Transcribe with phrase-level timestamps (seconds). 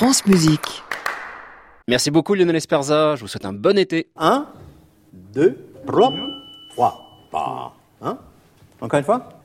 [0.00, 0.82] France Musique.
[1.86, 4.08] Merci beaucoup Lionel Esperza, je vous souhaite un bon été.
[4.16, 4.46] 1,
[5.34, 6.14] 2, 3,
[7.30, 7.76] 3.
[8.00, 8.16] Hein?
[8.80, 9.39] Encore une fois?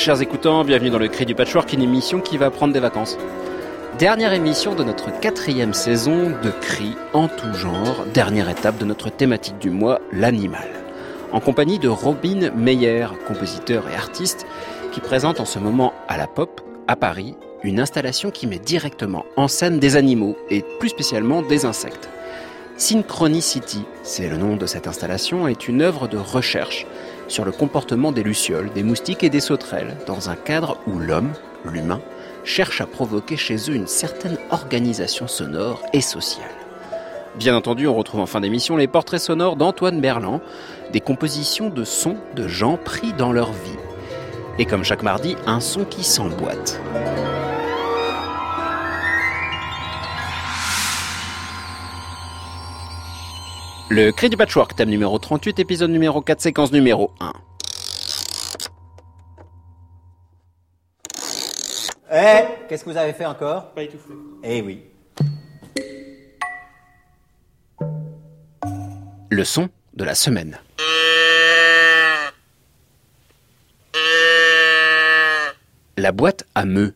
[0.00, 3.18] Chers écoutants, bienvenue dans le Cri du Patchwork, une émission qui va prendre des vacances.
[3.98, 9.10] Dernière émission de notre quatrième saison de Cri en tout genre, dernière étape de notre
[9.10, 10.70] thématique du mois, l'animal.
[11.32, 14.46] En compagnie de Robin Meyer, compositeur et artiste,
[14.90, 19.26] qui présente en ce moment à la Pop, à Paris, une installation qui met directement
[19.36, 22.08] en scène des animaux, et plus spécialement des insectes.
[22.78, 26.86] Synchronicity, c'est le nom de cette installation, est une œuvre de recherche
[27.30, 31.32] sur le comportement des lucioles, des moustiques et des sauterelles, dans un cadre où l'homme,
[31.64, 32.00] l'humain,
[32.44, 36.50] cherche à provoquer chez eux une certaine organisation sonore et sociale.
[37.36, 40.40] Bien entendu, on retrouve en fin d'émission les portraits sonores d'Antoine Berland,
[40.92, 43.78] des compositions de sons de gens pris dans leur vie.
[44.58, 46.80] Et comme chaque mardi, un son qui s'emboîte.
[53.92, 57.32] Le cri du patchwork, thème numéro 38, épisode numéro 4, séquence numéro 1.
[62.12, 63.72] Eh Qu'est-ce que vous avez fait encore?
[63.72, 64.14] Pas étouffé.
[64.44, 64.84] Eh oui.
[69.28, 70.60] Le son de la semaine.
[75.96, 76.94] La boîte à meux,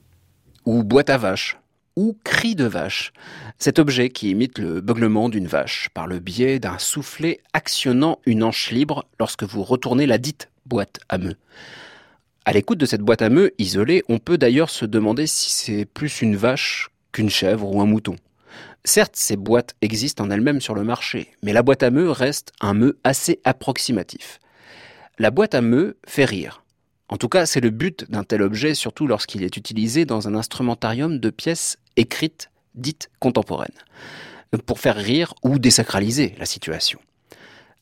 [0.64, 1.58] ou boîte à vache,
[1.97, 3.13] ou cri de vache.
[3.58, 8.42] Cet objet qui imite le beuglement d'une vache par le biais d'un soufflet actionnant une
[8.42, 11.36] hanche libre lorsque vous retournez la dite boîte à meux.
[12.45, 15.85] À l'écoute de cette boîte à meux isolée, on peut d'ailleurs se demander si c'est
[15.86, 18.17] plus une vache qu'une chèvre ou un mouton.
[18.85, 22.52] Certes, ces boîtes existent en elles-mêmes sur le marché, mais la boîte à meux reste
[22.61, 24.40] un meux assez approximatif.
[25.19, 26.64] La boîte à meux fait rire.
[27.09, 30.35] En tout cas, c'est le but d'un tel objet, surtout lorsqu'il est utilisé dans un
[30.35, 33.69] instrumentarium de pièces écrites dites contemporaines,
[34.67, 36.98] pour faire rire ou désacraliser la situation.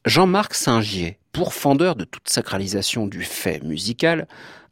[0.04, 4.26] Jean-Marc Saint-Gier, pourfendeur de toute sacralisation du fait musical,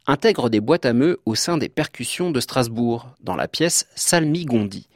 [0.07, 4.87] intègre des boîtes à meux au sein des percussions de Strasbourg, dans la pièce Salmigondi,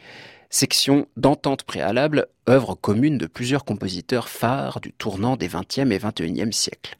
[0.50, 6.52] section d'entente préalable, œuvre commune de plusieurs compositeurs phares du tournant des 20e et 21e
[6.52, 6.98] siècles.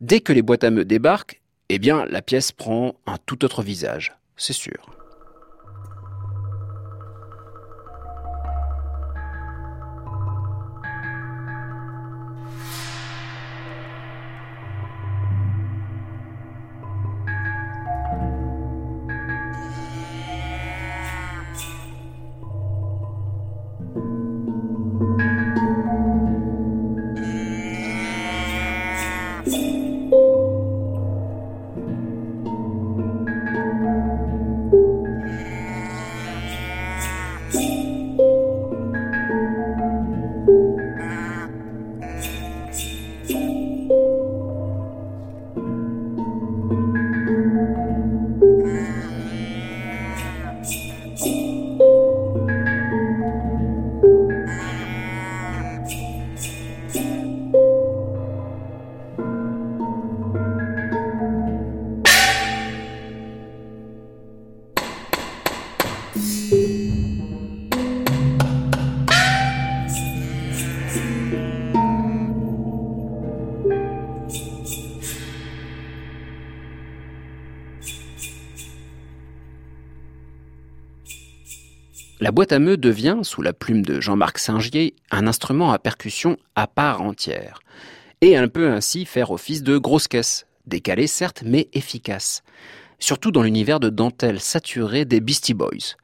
[0.00, 1.40] Dès que les boîtes à meux débarquent,
[1.72, 4.99] eh bien, la pièce prend un tout autre visage, c'est sûr.
[82.40, 86.66] Boîte à meux devient, sous la plume de Jean-Marc Singier, un instrument à percussion à
[86.66, 87.60] part entière,
[88.22, 92.42] et elle peut ainsi faire office de grosse caisse, décalée certes, mais efficace,
[92.98, 95.96] surtout dans l'univers de dentelle saturée des Beastie Boys.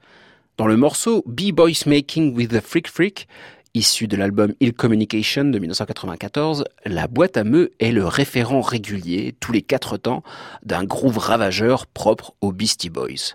[0.58, 3.28] Dans le morceau B-Boys Making with the Freak Freak,
[3.72, 9.34] issu de l'album Ill Communication de 1994, la boîte à meux est le référent régulier,
[9.40, 10.22] tous les quatre temps,
[10.62, 13.32] d'un groove ravageur propre aux Beastie Boys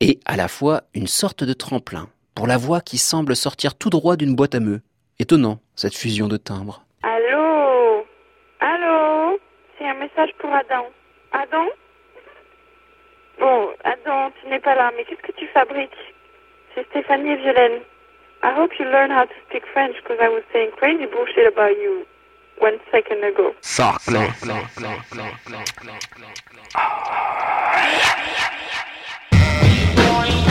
[0.00, 3.90] et à la fois une sorte de tremplin pour la voix qui semble sortir tout
[3.90, 4.80] droit d'une boîte à meux.
[5.18, 6.84] Étonnant, cette fusion de timbres.
[7.02, 8.06] Allô?
[8.60, 9.38] Allô?
[9.76, 10.86] C'est un message pour Adam.
[11.32, 11.66] Adam?
[13.40, 15.90] Bon, Adam, tu n'es pas là, mais qu'est-ce que tu fabriques?
[16.74, 17.80] C'est Stéphanie et Violaine.
[18.44, 21.74] I hope you learn how to speak French because I was saying crazy bullshit about
[21.76, 22.06] you
[22.60, 23.52] one second ago.
[23.62, 24.28] Sarclay.
[30.18, 30.47] morning.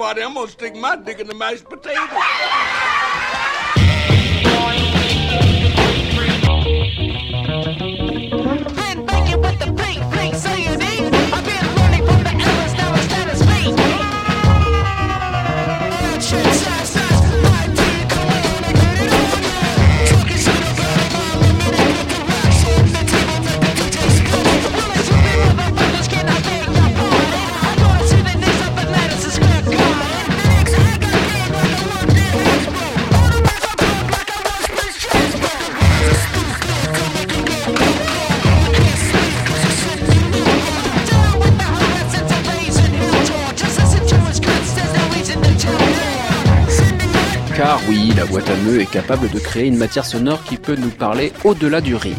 [0.00, 2.39] Party, I'm gonna stick my dick in the mashed potatoes.
[48.78, 52.16] Est capable de créer une matière sonore qui peut nous parler au-delà du rire.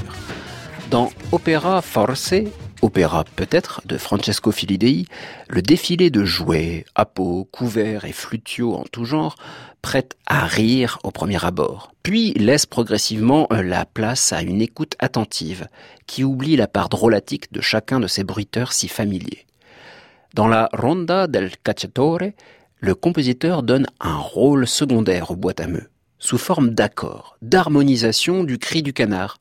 [0.89, 2.33] Dans Opera Force,
[2.81, 5.06] opéra peut-être, de Francesco Filidei,
[5.48, 9.36] le défilé de jouets, appos, couverts et flutiaux en tout genre
[9.81, 14.95] prête à rire au premier abord, puis laisse progressivement euh, la place à une écoute
[15.00, 15.68] attentive
[16.07, 19.45] qui oublie la part drôlatique de chacun de ces bruiteurs si familiers.
[20.33, 22.31] Dans la Ronda del Cacciatore,
[22.80, 25.89] le compositeur donne un rôle secondaire aux boîtes à meux,
[26.21, 29.39] sous forme d'accord, d'harmonisation du cri du canard.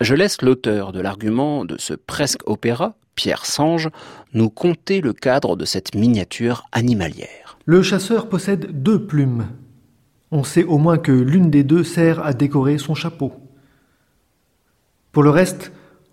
[0.00, 3.90] Je laisse l'auteur de l'argument de ce presque opéra, Pierre Sange,
[4.32, 7.58] nous conter le cadre de cette miniature animalière.
[7.66, 9.48] Le chasseur possède deux plumes.
[10.30, 13.32] On sait au moins que l'une des deux sert à décorer son chapeau.
[15.12, 15.72] Pour le reste,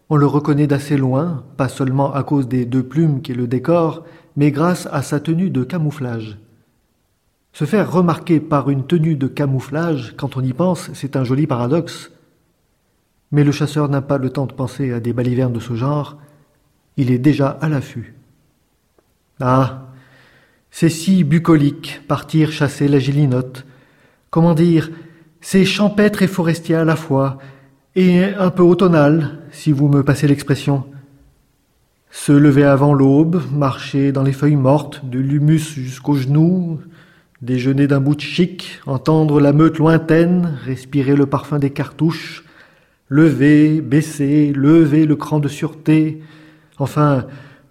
[0.09, 4.03] on le reconnaît d'assez loin, pas seulement à cause des deux plumes qui le décorent,
[4.35, 6.37] mais grâce à sa tenue de camouflage.
[7.55, 11.47] Se faire remarquer par une tenue de camouflage, quand on y pense, c'est un joli
[11.47, 12.11] paradoxe.
[13.31, 16.17] Mais le chasseur n'a pas le temps de penser à des balivernes de ce genre,
[16.97, 18.13] il est déjà à l'affût.
[19.39, 19.85] Ah,
[20.69, 23.65] c'est si bucolique, partir chasser la gélinote.
[24.31, 24.91] Comment dire,
[25.39, 27.37] c'est champêtre et forestier à la fois,
[27.95, 30.83] et un peu automnal, si vous me passez l'expression.
[32.11, 36.81] Se lever avant l'aube, marcher dans les feuilles mortes, de l'humus jusqu'aux genoux,
[37.45, 42.43] déjeuner d'un bout de chic, entendre la meute lointaine, respirer le parfum des cartouches,
[43.07, 46.23] lever, baisser, lever le cran de sûreté,
[46.79, 47.27] enfin,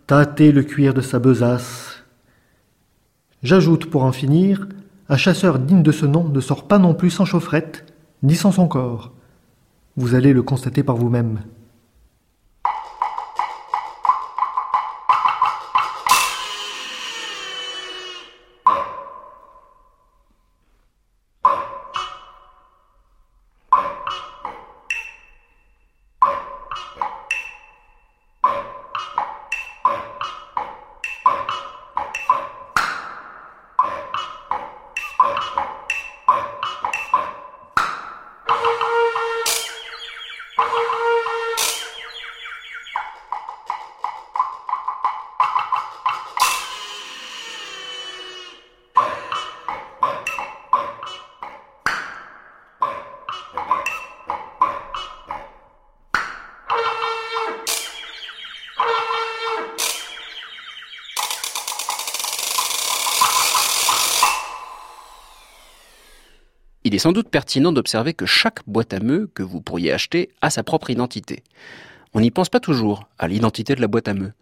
[0.07, 2.05] tâter le cuir de sa besace.
[3.43, 4.69] J'ajoute pour en finir,
[5.09, 7.85] un chasseur digne de ce nom ne sort pas non plus sans chaufferette,
[8.23, 9.13] ni sans son corps.
[9.97, 11.41] Vous allez le constater par vous-même.
[66.95, 70.31] Il est sans doute pertinent d'observer que chaque boîte à meux que vous pourriez acheter
[70.43, 71.43] a sa propre identité.
[72.13, 74.33] On n'y pense pas toujours à l'identité de la boîte à meux.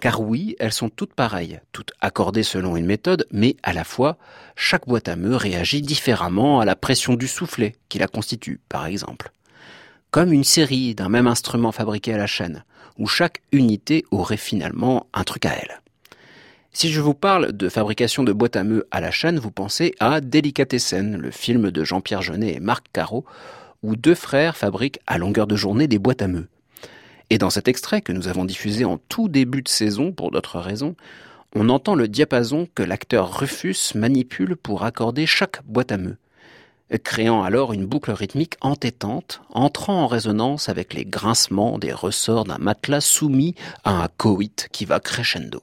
[0.00, 4.16] Car oui, elles sont toutes pareilles, toutes accordées selon une méthode, mais à la fois,
[4.54, 8.86] chaque boîte à meux réagit différemment à la pression du soufflet qui la constitue, par
[8.86, 9.32] exemple.
[10.12, 12.62] Comme une série d'un même instrument fabriqué à la chaîne,
[12.96, 15.80] où chaque unité aurait finalement un truc à elle.
[16.72, 19.94] Si je vous parle de fabrication de boîtes à meux à la chaîne, vous pensez
[20.00, 23.24] à Délicatessen, le film de Jean-Pierre Jeunet et Marc Caro,
[23.82, 26.46] où deux frères fabriquent à longueur de journée des boîtes à meux.
[27.30, 30.60] Et dans cet extrait que nous avons diffusé en tout début de saison pour d'autres
[30.60, 30.94] raisons,
[31.54, 36.16] on entend le diapason que l'acteur Rufus manipule pour accorder chaque boîte à meux,
[37.02, 42.58] créant alors une boucle rythmique entêtante, entrant en résonance avec les grincements des ressorts d'un
[42.58, 45.62] matelas soumis à un coït qui va crescendo.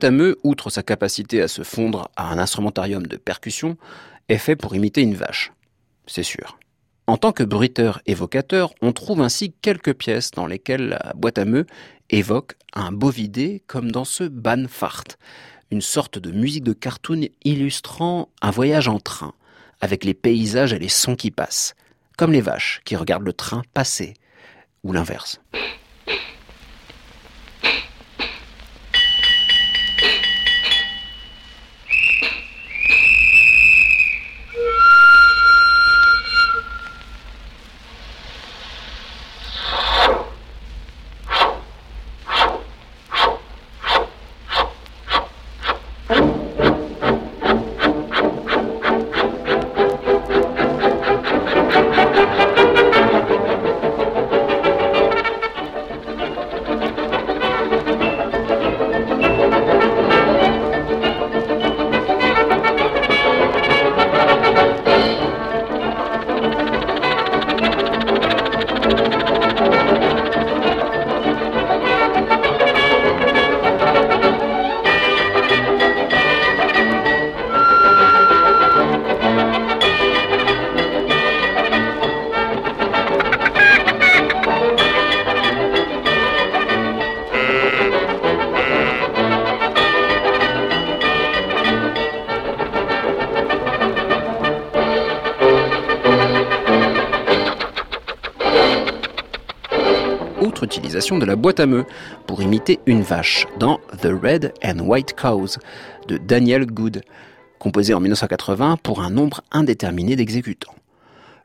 [0.00, 3.76] Une boîte à meux, outre sa capacité à se fondre à un instrumentarium de percussion,
[4.30, 5.52] est fait pour imiter une vache.
[6.06, 6.58] C'est sûr.
[7.06, 11.44] En tant que bruiteur évocateur, on trouve ainsi quelques pièces dans lesquelles la boîte à
[11.44, 11.66] meux
[12.08, 15.04] évoque un bovidé comme dans ce Banfart,
[15.70, 19.34] une sorte de musique de cartoon illustrant un voyage en train,
[19.82, 21.74] avec les paysages et les sons qui passent,
[22.16, 24.14] comme les vaches qui regardent le train passer,
[24.82, 25.42] ou l'inverse.
[101.18, 101.86] De la boîte à meux
[102.28, 105.58] pour imiter une vache dans The Red and White Cows
[106.06, 107.02] de Daniel Good,
[107.58, 110.74] composé en 1980 pour un nombre indéterminé d'exécutants.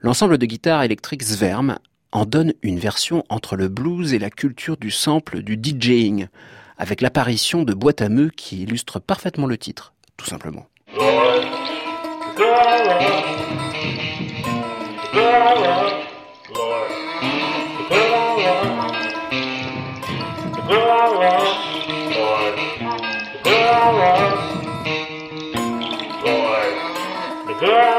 [0.02, 1.80] L'ensemble de guitares électriques Zverm
[2.12, 6.28] en donne une version entre le blues et la culture du sample du DJing,
[6.78, 10.68] avec l'apparition de boîtes à meux qui illustrent parfaitement le titre, tout simplement.
[27.58, 27.95] The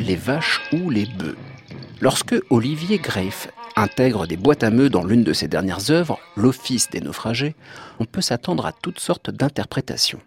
[0.00, 1.36] les vaches ou les bœufs.
[2.00, 6.90] Lorsque Olivier Greif intègre des boîtes à meux dans l'une de ses dernières œuvres, L'Office
[6.90, 7.54] des naufragés,
[8.00, 10.20] on peut s'attendre à toutes sortes d'interprétations.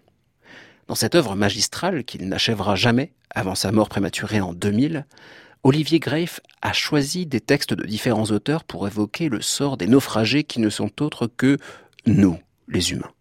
[0.88, 5.06] Dans cette œuvre magistrale qu'il n'achèvera jamais avant sa mort prématurée en 2000,
[5.64, 10.44] Olivier Greif a choisi des textes de différents auteurs pour évoquer le sort des naufragés
[10.44, 11.58] qui ne sont autres que
[12.06, 13.12] nous, les humains.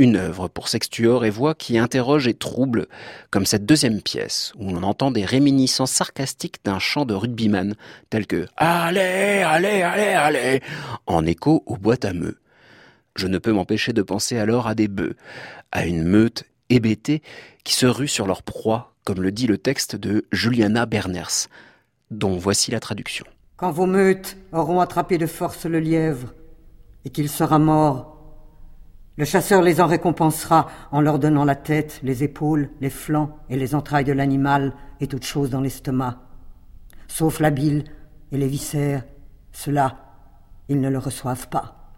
[0.00, 2.86] Une œuvre pour sextuor et voix qui interroge et trouble,
[3.30, 7.74] comme cette deuxième pièce, où on entend des réminiscences sarcastiques d'un chant de rugbyman,
[8.08, 10.60] tel que Allez, allez, allez, allez,
[11.06, 12.38] en écho aux boîtes à meux.
[13.16, 15.16] Je ne peux m'empêcher de penser alors à des bœufs,
[15.72, 17.20] à une meute hébétée
[17.64, 21.48] qui se rue sur leur proie, comme le dit le texte de Juliana Berners,
[22.12, 23.26] dont voici la traduction.
[23.56, 26.32] Quand vos meutes auront attrapé de force le lièvre
[27.04, 28.17] et qu'il sera mort,
[29.18, 33.56] le chasseur les en récompensera en leur donnant la tête, les épaules, les flancs et
[33.56, 36.20] les entrailles de l'animal et toutes choses dans l'estomac.
[37.08, 37.82] Sauf la bile
[38.30, 39.04] et les viscères,
[39.50, 39.96] cela,
[40.68, 41.90] ils ne le reçoivent pas.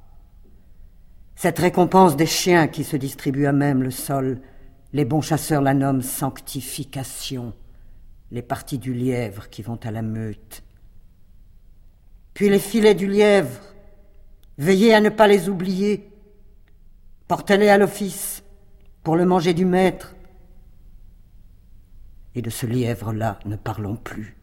[1.37, 4.41] Cette récompense des chiens qui se distribuent à même le sol,
[4.95, 7.53] les bons chasseurs la nomment sanctification,
[8.31, 10.63] les parties du lièvre qui vont à la meute.
[12.33, 13.61] Puis les filets du lièvre,
[14.57, 16.10] veillez à ne pas les oublier,
[17.31, 18.43] Portez-les à l'office
[19.05, 20.17] pour le manger du maître.
[22.35, 24.40] Et de ce lièvre-là, ne parlons plus.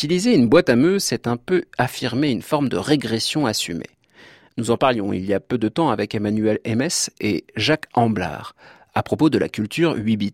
[0.00, 3.90] Utiliser une boîte à meux, c'est un peu affirmer une forme de régression assumée.
[4.56, 8.56] Nous en parlions il y a peu de temps avec Emmanuel Ms et Jacques Amblard
[8.94, 10.32] à propos de la culture 8 bits.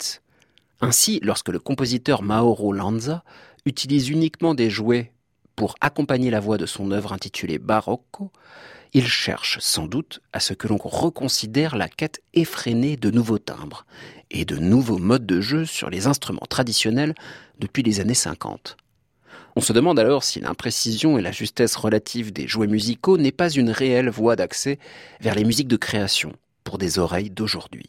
[0.81, 3.25] Ainsi, lorsque le compositeur Mauro Lanza
[3.65, 5.11] utilise uniquement des jouets
[5.57, 8.31] pour accompagner la voix de son œuvre intitulée Barocco,
[8.93, 13.85] il cherche sans doute à ce que l'on reconsidère la quête effrénée de nouveaux timbres
[14.31, 17.17] et de nouveaux modes de jeu sur les instruments traditionnels
[17.59, 18.77] depuis les années 50.
[19.59, 23.49] On se demande alors si l'imprécision et la justesse relative des jouets musicaux n'est pas
[23.49, 24.79] une réelle voie d'accès
[25.21, 27.89] vers les musiques de création pour des oreilles d'aujourd'hui.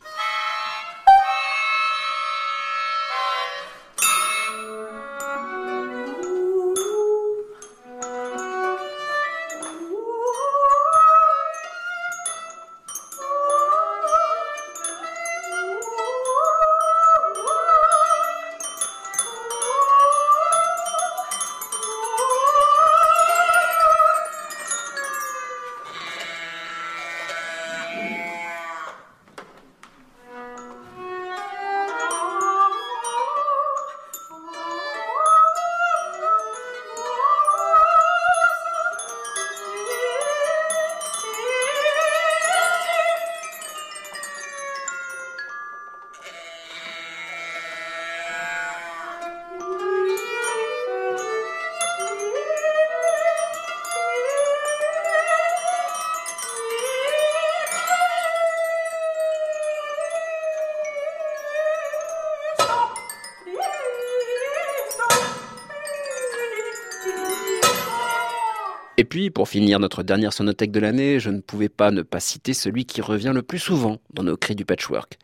[69.07, 72.53] Puis, pour finir notre dernière sonothèque de l'année, je ne pouvais pas ne pas citer
[72.53, 75.17] celui qui revient le plus souvent dans nos cris du patchwork.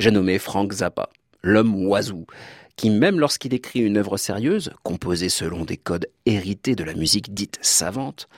[0.00, 1.10] J'ai nommé Frank Zappa,
[1.42, 2.26] l'homme oiseau,
[2.74, 7.32] qui même lorsqu'il écrit une œuvre sérieuse, composée selon des codes hérités de la musique
[7.32, 8.28] dite savante,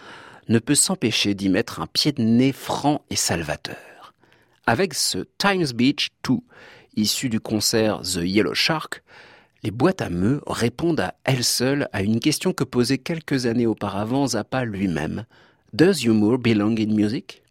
[0.49, 4.15] ne peut s'empêcher d'y mettre un pied de nez franc et salvateur.
[4.67, 6.35] Avec ce Times Beach 2,
[6.97, 9.03] issu du concert The Yellow Shark,
[9.63, 13.67] les boîtes à meux répondent à elles seules à une question que posait quelques années
[13.67, 15.25] auparavant Zappa lui-même.
[15.73, 17.43] Does humor belong in music?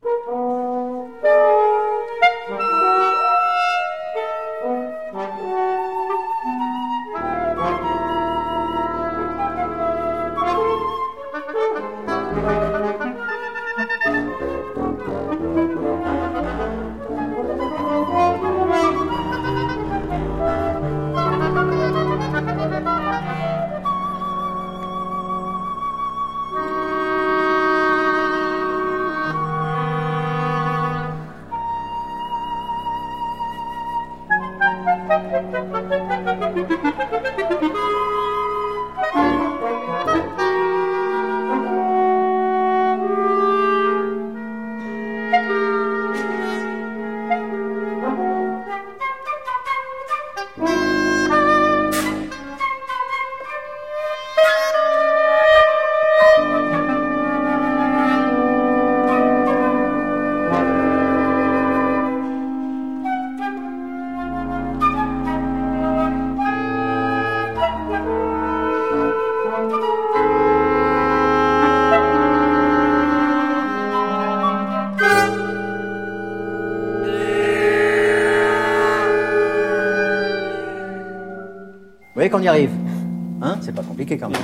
[84.08, 84.41] Compliqué quand même.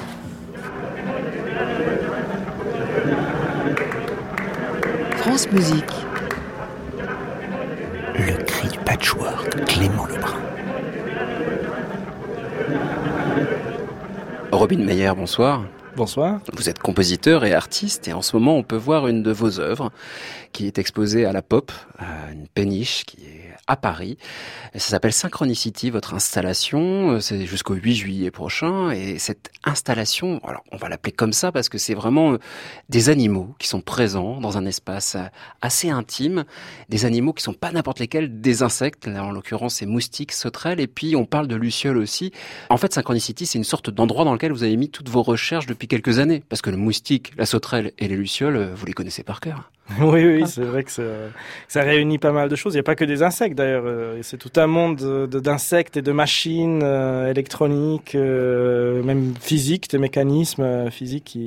[5.18, 5.84] France Musique.
[8.16, 10.40] Le cri du patchwork, Clément Lebrun.
[14.52, 15.64] Robin Meyer, bonsoir.
[15.96, 16.40] Bonsoir.
[16.54, 19.60] Vous êtes compositeur et artiste et en ce moment on peut voir une de vos
[19.60, 19.92] œuvres
[20.52, 24.18] qui est exposée à la Pop, à une péniche qui est à Paris.
[24.74, 27.12] Ça s'appelle Synchronicity, votre installation.
[27.12, 28.92] Euh, C'est jusqu'au 8 juillet prochain.
[28.92, 32.38] Et cette installation, alors on va l'appeler comme ça parce que c'est vraiment euh,
[32.90, 35.24] des animaux qui sont présents dans un espace euh,
[35.62, 36.44] assez intime.
[36.90, 39.08] Des animaux qui sont pas n'importe lesquels, des insectes.
[39.08, 40.80] Là, en l'occurrence, c'est moustiques, sauterelles.
[40.80, 42.34] Et puis, on parle de lucioles aussi.
[42.70, 45.68] En fait, Synchronicity, c'est une sorte d'endroit dans lequel vous avez mis toutes vos recherches
[45.68, 46.44] depuis quelques années.
[46.50, 49.72] Parce que le moustique, la sauterelle et les lucioles, euh, vous les connaissez par cœur.
[50.00, 52.74] Oui, oui, c'est vrai que ça, réunit pas mal de choses.
[52.74, 53.84] Il n'y a pas que des insectes d'ailleurs.
[53.86, 59.90] euh, C'est tout un monde de- de- d'insectes et de machines euh, électroniques, même physiques,
[59.90, 61.38] des mécanismes physiques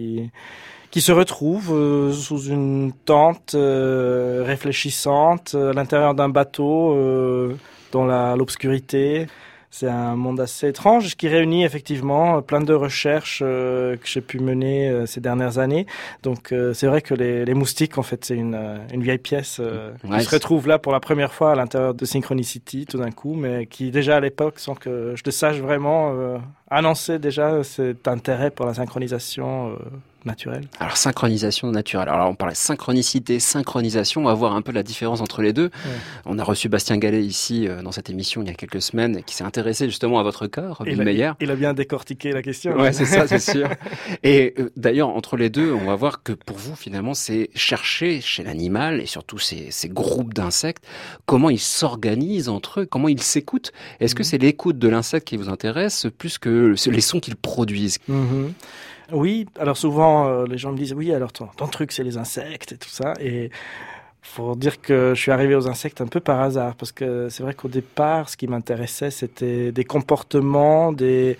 [0.90, 3.54] qui se retrouvent sous une tente
[4.44, 6.94] réfléchissante à l'intérieur d'un bateau
[7.92, 9.26] dans l'obscurité.
[9.78, 14.40] C'est un monde assez étrange qui réunit effectivement plein de recherches euh, que j'ai pu
[14.40, 15.84] mener euh, ces dernières années.
[16.22, 18.58] Donc euh, c'est vrai que les, les moustiques, en fait, c'est une,
[18.90, 22.04] une vieille pièce Ouais, qui se retrouve là pour la première fois à l'intérieur de
[22.06, 26.40] Synchronicity tout d'un coup, mais qui déjà à l'époque, sans que je le sache vraiment,
[26.70, 29.76] annonçait déjà cet intérêt pour la synchronisation
[30.26, 30.64] naturelle.
[30.80, 32.08] Alors synchronisation naturelle.
[32.08, 34.22] Alors on parlait synchronicité, synchronisation.
[34.22, 35.70] On va voir un peu la différence entre les deux.
[36.24, 39.22] On a reçu Bastien Gallet ici euh, dans cette émission il y a quelques semaines
[39.24, 41.32] qui s'est intéressé justement à votre corps, Robin Meyer.
[41.40, 42.76] il a bien décortiqué la question.
[42.76, 43.68] Ouais, c'est ça, c'est sûr.
[44.22, 48.20] Et euh, d'ailleurs, entre les deux, on va voir que pour vous, finalement, c'est chercher
[48.20, 50.84] chez l'animal et surtout ces, ces groupes d'insectes,
[51.26, 53.72] comment ils s'organisent entre eux, comment ils s'écoutent.
[54.00, 57.98] Est-ce que c'est l'écoute de l'insecte qui vous intéresse plus que les sons qu'ils produisent?
[58.08, 58.52] Mhm.
[59.12, 62.16] Oui, alors souvent euh, les gens me disent oui, alors ton, ton truc c'est les
[62.18, 63.14] insectes et tout ça.
[63.20, 63.50] Et
[64.22, 67.42] faut dire que je suis arrivé aux insectes un peu par hasard parce que c'est
[67.42, 71.38] vrai qu'au départ, ce qui m'intéressait c'était des comportements, des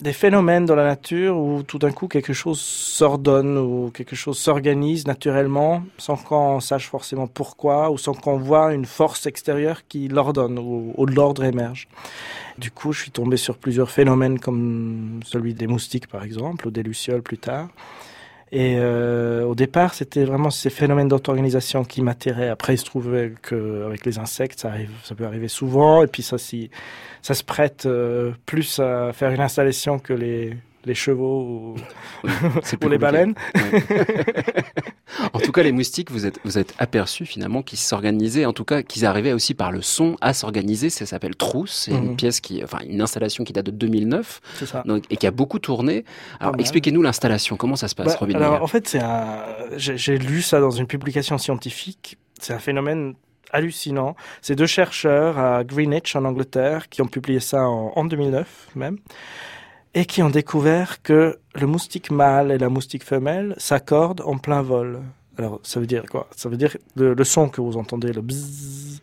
[0.00, 4.38] des phénomènes dans la nature où tout d'un coup quelque chose s'ordonne ou quelque chose
[4.38, 10.08] s'organise naturellement sans qu'on sache forcément pourquoi ou sans qu'on voit une force extérieure qui
[10.08, 11.86] l'ordonne ou, ou l'ordre émerge.
[12.58, 16.70] Du coup, je suis tombé sur plusieurs phénomènes comme celui des moustiques par exemple ou
[16.70, 17.68] des lucioles plus tard.
[18.52, 22.48] Et euh, au départ, c'était vraiment ces phénomènes d'auto-organisation qui m'attiraient.
[22.48, 26.02] Après, il se trouvait qu'avec les insectes, ça, arrive, ça peut arriver souvent.
[26.02, 26.70] Et puis, ça, si,
[27.22, 31.74] ça se prête euh, plus à faire une installation que les, les chevaux
[32.24, 32.28] ou,
[32.80, 33.34] plus les baleines.
[35.34, 38.64] En tout cas, les moustiques, vous êtes, vous êtes aperçus finalement qu'ils s'organisaient, en tout
[38.64, 40.88] cas qu'ils arrivaient aussi par le son à s'organiser.
[40.88, 41.72] Ça s'appelle Trousse.
[41.84, 42.16] C'est une Mhm.
[42.16, 44.82] pièce qui, enfin, une installation qui date de 2009 C'est ça.
[44.86, 46.04] donc, et qui a beaucoup tourné.
[46.38, 47.56] Alors, expliquez-nous l'installation.
[47.56, 49.44] Comment ça se passe, Bah, Robin alors, en fait, c'est un.
[49.76, 52.16] J'ai j'ai lu ça dans une publication scientifique.
[52.40, 53.14] C'est un phénomène
[53.52, 54.14] hallucinant.
[54.42, 58.98] C'est deux chercheurs à Greenwich en Angleterre qui ont publié ça en, en 2009 même
[59.94, 64.62] et qui ont découvert que le moustique mâle et la moustique femelle s'accordent en plein
[64.62, 65.00] vol.
[65.36, 66.28] Alors, ça veut dire quoi?
[66.36, 69.00] Ça veut dire le, le son que vous entendez, le bzzz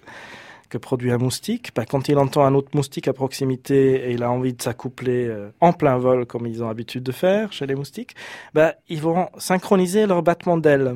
[0.70, 4.24] que produit un moustique, bah, quand il entend un autre moustique à proximité et il
[4.24, 7.66] a envie de s'accoupler euh, en plein vol comme ils ont l'habitude de faire chez
[7.66, 8.16] les moustiques,
[8.54, 10.96] bah, ils vont synchroniser leur battement d'ailes.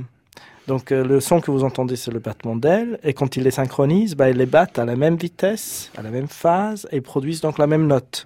[0.67, 3.52] Donc euh, le son que vous entendez, c'est le battement d'ailes, et quand ils les
[3.52, 7.41] synchronisent, bah, ils les battent à la même vitesse, à la même phase, et produisent
[7.41, 8.26] donc la même note.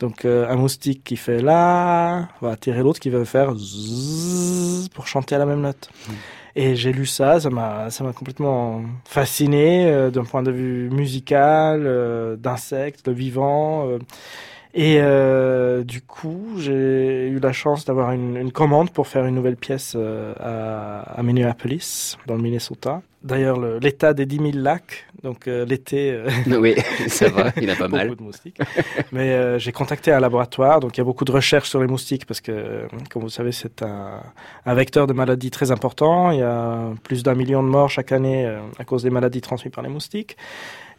[0.00, 5.06] Donc euh, un moustique qui fait là va attirer l'autre qui va faire zzz pour
[5.06, 5.90] chanter à la même note.
[6.56, 10.90] Et j'ai lu ça, ça m'a ça m'a complètement fasciné euh, d'un point de vue
[10.90, 13.86] musical, euh, d'insectes, de vivants.
[14.74, 19.34] Et euh, du coup, j'ai eu la chance d'avoir une, une commande pour faire une
[19.34, 23.02] nouvelle pièce euh, à, à Minneapolis, dans le Minnesota.
[23.22, 26.10] D'ailleurs, le- l'état des 10 000 lacs, donc euh, l'été.
[26.12, 26.28] euh,
[26.58, 26.74] Oui,
[27.08, 28.08] ça va, il a pas mal.
[28.08, 28.58] beaucoup de moustiques.
[29.12, 31.86] Mais euh, j'ai contacté un laboratoire, donc il y a beaucoup de recherches sur les
[31.88, 34.22] moustiques parce que, comme vous savez, c'est un,
[34.64, 36.30] un vecteur de maladie très important.
[36.30, 39.40] Il y a plus d'un million de morts chaque année euh, à cause des maladies
[39.42, 40.36] transmises par les moustiques.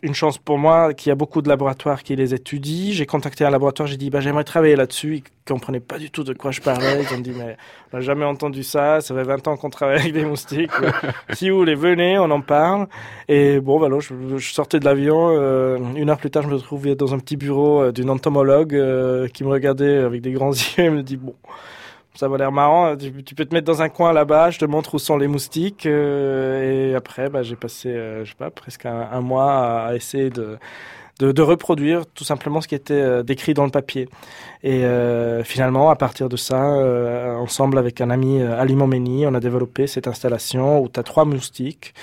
[0.03, 2.91] Une chance pour moi qu'il y a beaucoup de laboratoires qui les étudient.
[2.91, 5.17] J'ai contacté un laboratoire, j'ai dit bah, j'aimerais travailler là-dessus.
[5.17, 7.03] Ils comprenaient pas du tout de quoi je parlais.
[7.03, 7.55] Ils ont dit mais
[7.93, 8.99] on n'a jamais entendu ça.
[9.01, 10.71] Ça fait 20 ans qu'on travaille avec des moustiques.
[11.33, 12.87] si vous voulez, venez, on en parle.
[13.27, 15.29] Et bon, voilà, je, je sortais de l'avion.
[15.37, 18.73] euh, une heure plus tard, je me retrouvais dans un petit bureau euh, d'une entomologue
[18.73, 21.35] euh, qui me regardait avec des grands yeux et me dit bon.
[22.13, 22.95] Ça va l'air marrant.
[22.97, 24.52] Tu, tu peux te mettre dans un coin là-bas.
[24.52, 25.86] Je te montre où sont les moustiques.
[25.86, 29.88] euh, et après, bah, j'ai passé, euh, je sais pas, presque un, un mois à,
[29.88, 30.58] à essayer de,
[31.19, 34.10] de, de reproduire tout simplement ce qui était euh, décrit dans le papier.
[34.62, 39.34] Et euh, finalement, à partir de ça, euh, ensemble avec un ami Ali Momeni, on
[39.34, 41.93] a développé cette installation où tu as trois moustiques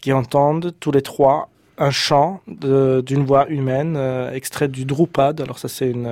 [0.00, 1.48] qui entendent tous les trois
[1.78, 5.40] un chant d'une voix humaine euh, extraite du Drupad.
[5.42, 6.08] Alors ça, c'est une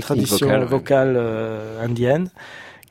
[0.00, 2.24] tradition vocale, vocale, ouais.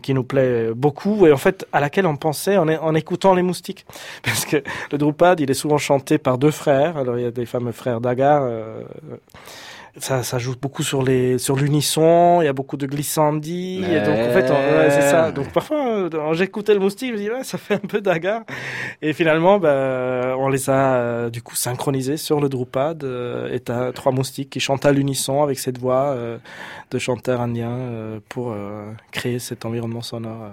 [0.01, 3.41] Qui nous plaît beaucoup et en fait à laquelle on pensait en, en écoutant les
[3.41, 3.85] moustiques.
[4.23, 4.57] Parce que
[4.91, 6.97] le Drupad il est souvent chanté par deux frères.
[6.97, 8.83] Alors il y a des fameux frères Dagar euh,
[9.99, 13.99] ça, ça joue beaucoup sur les sur l'unisson il y a beaucoup de glissandis et
[14.01, 15.31] donc en fait ouais, c'est ça.
[15.31, 18.01] Donc parfois euh, quand j'écoutais le moustique je me dis ouais, ça fait un peu
[18.01, 18.43] Dagar
[19.01, 23.59] et finalement bah, on les a euh, du coup synchronisés sur le Drupad euh, et
[23.59, 26.15] t'as trois moustiques qui chantent à l'unisson avec cette voix
[26.91, 28.55] de chanteurs indiens euh, pour
[29.11, 30.51] créer cet environnement sonore.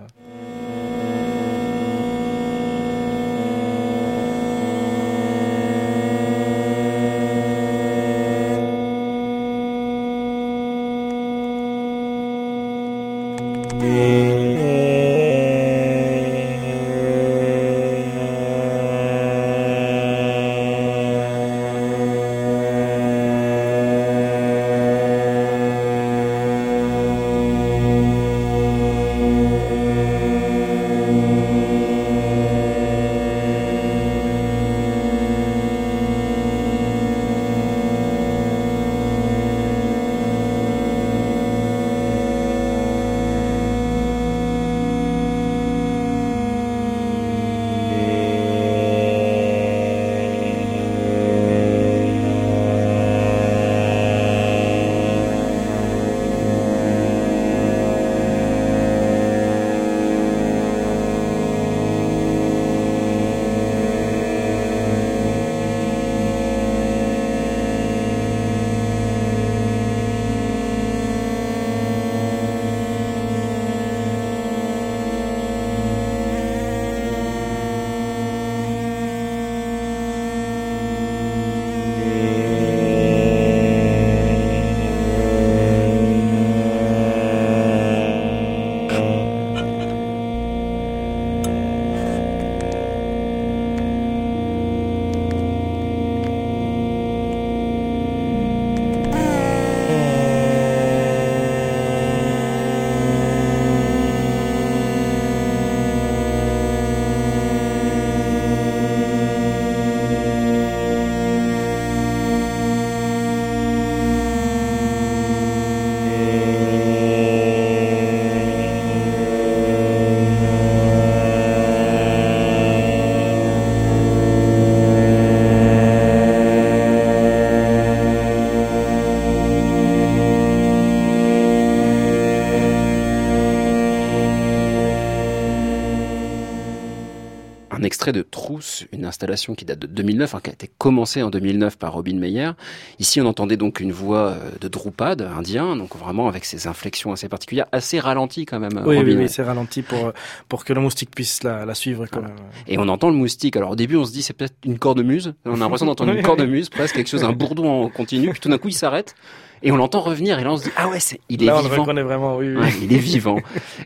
[138.92, 142.16] Une installation qui date de 2009, hein, qui a été commencée en 2009 par Robin
[142.16, 142.50] Meyer.
[142.98, 147.12] Ici, on entendait donc une voix euh, de Drupad, indien, donc vraiment avec ses inflexions
[147.12, 148.82] assez particulières, assez ralenties quand même.
[148.86, 149.10] Oui, Robin.
[149.10, 150.12] oui, oui, c'est ralenti pour, euh,
[150.48, 152.36] pour que le moustique puisse la, la suivre quand même.
[152.66, 153.56] Et on entend le moustique.
[153.56, 155.34] Alors au début, on se dit c'est peut-être une cornemuse.
[155.44, 158.30] On a l'impression d'entendre une cornemuse, presque quelque chose, un bourdon en continu.
[158.30, 159.14] Puis tout d'un coup, il s'arrête
[159.62, 160.38] et on l'entend revenir.
[160.38, 161.82] Et là, on se dit ah ouais, il est Là, on le vivant.
[161.82, 162.56] reconnaît vraiment, oui, oui.
[162.62, 163.38] Ouais, il est vivant.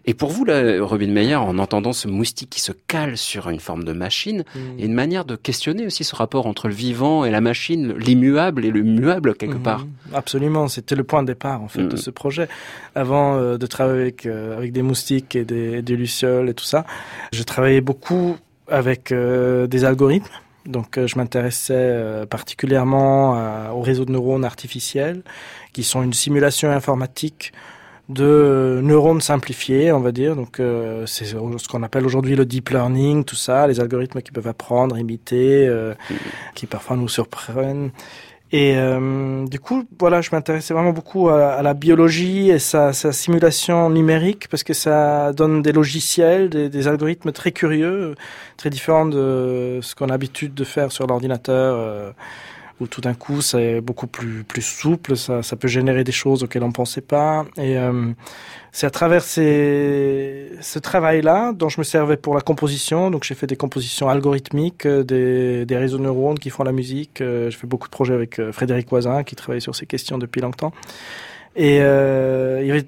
[0.07, 3.61] Et pour vous, là, Robin Meyer, en entendant ce moustique qui se cale sur une
[3.61, 4.59] forme de machine, Mm.
[4.75, 7.41] il y a une manière de questionner aussi ce rapport entre le vivant et la
[7.41, 9.63] machine, l'immuable et le muable quelque Mhm.
[9.63, 9.87] part.
[10.15, 11.97] Absolument, c'était le point de départ en fait de Mhm.
[11.97, 12.49] ce projet.
[12.95, 16.55] Avant euh, de travailler avec, euh, avec des moustiques et des, et des lucioles et
[16.55, 16.85] tout ça,
[17.33, 18.37] je travaillais beaucoup
[18.71, 20.33] avec euh, des algorithmes.
[20.69, 25.23] Donc euh, je m'intéressais euh, particulièrement à- aux réseaux de neurones artificiels,
[25.73, 27.53] qui sont une simulation informatique
[28.09, 30.37] de euh, neurones simplifiés, on va dire.
[30.37, 34.31] Donc euh, c'est ce qu'on appelle aujourd'hui le deep learning, tout ça, les algorithmes qui
[34.33, 35.95] peuvent apprendre, imiter, euh,
[36.55, 37.91] qui parfois nous surprennent.
[38.51, 43.91] Et euh, du coup, voilà, je m'intéressais vraiment beaucoup à, la biologie et sa, simulation
[43.91, 48.15] numérique parce que ça donne des logiciels, des, des algorithmes très curieux,
[48.57, 52.15] très différents de ce qu'on a l'habitude de faire sur l'ordinateur.
[52.81, 56.43] Où tout d'un coup c'est beaucoup plus plus souple, ça, ça peut générer des choses
[56.43, 57.45] auxquelles on pensait pas.
[57.57, 58.13] Et euh,
[58.73, 63.11] c'est à travers ces, ce travail-là dont je me servais pour la composition.
[63.11, 66.73] Donc j'ai fait des compositions algorithmiques, euh, des, des réseaux de neurones qui font la
[66.73, 67.21] musique.
[67.21, 70.19] Euh, je fais beaucoup de projets avec euh, Frédéric Voisin qui travaille sur ces questions
[70.19, 70.73] depuis longtemps.
[71.57, 72.87] Et euh, il y avait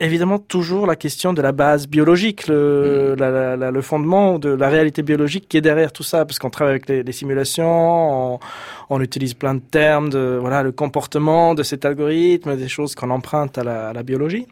[0.00, 4.50] évidemment toujours la question de la base biologique, le, la- la- la- le fondement de
[4.50, 8.34] la réalité biologique qui est derrière tout ça, parce qu'on travaille avec les, les simulations,
[8.34, 8.38] on,
[8.90, 13.10] on utilise plein de termes, de voilà le comportement de cet algorithme, des choses qu'on
[13.10, 14.46] emprunte à la, à la biologie.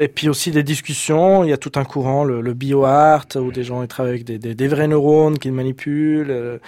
[0.00, 3.52] Et puis aussi des discussions, il y a tout un courant, le, le bioart, où
[3.52, 6.58] des gens ils travaillent avec des, des, des vrais neurones qu'ils manipulent, euh,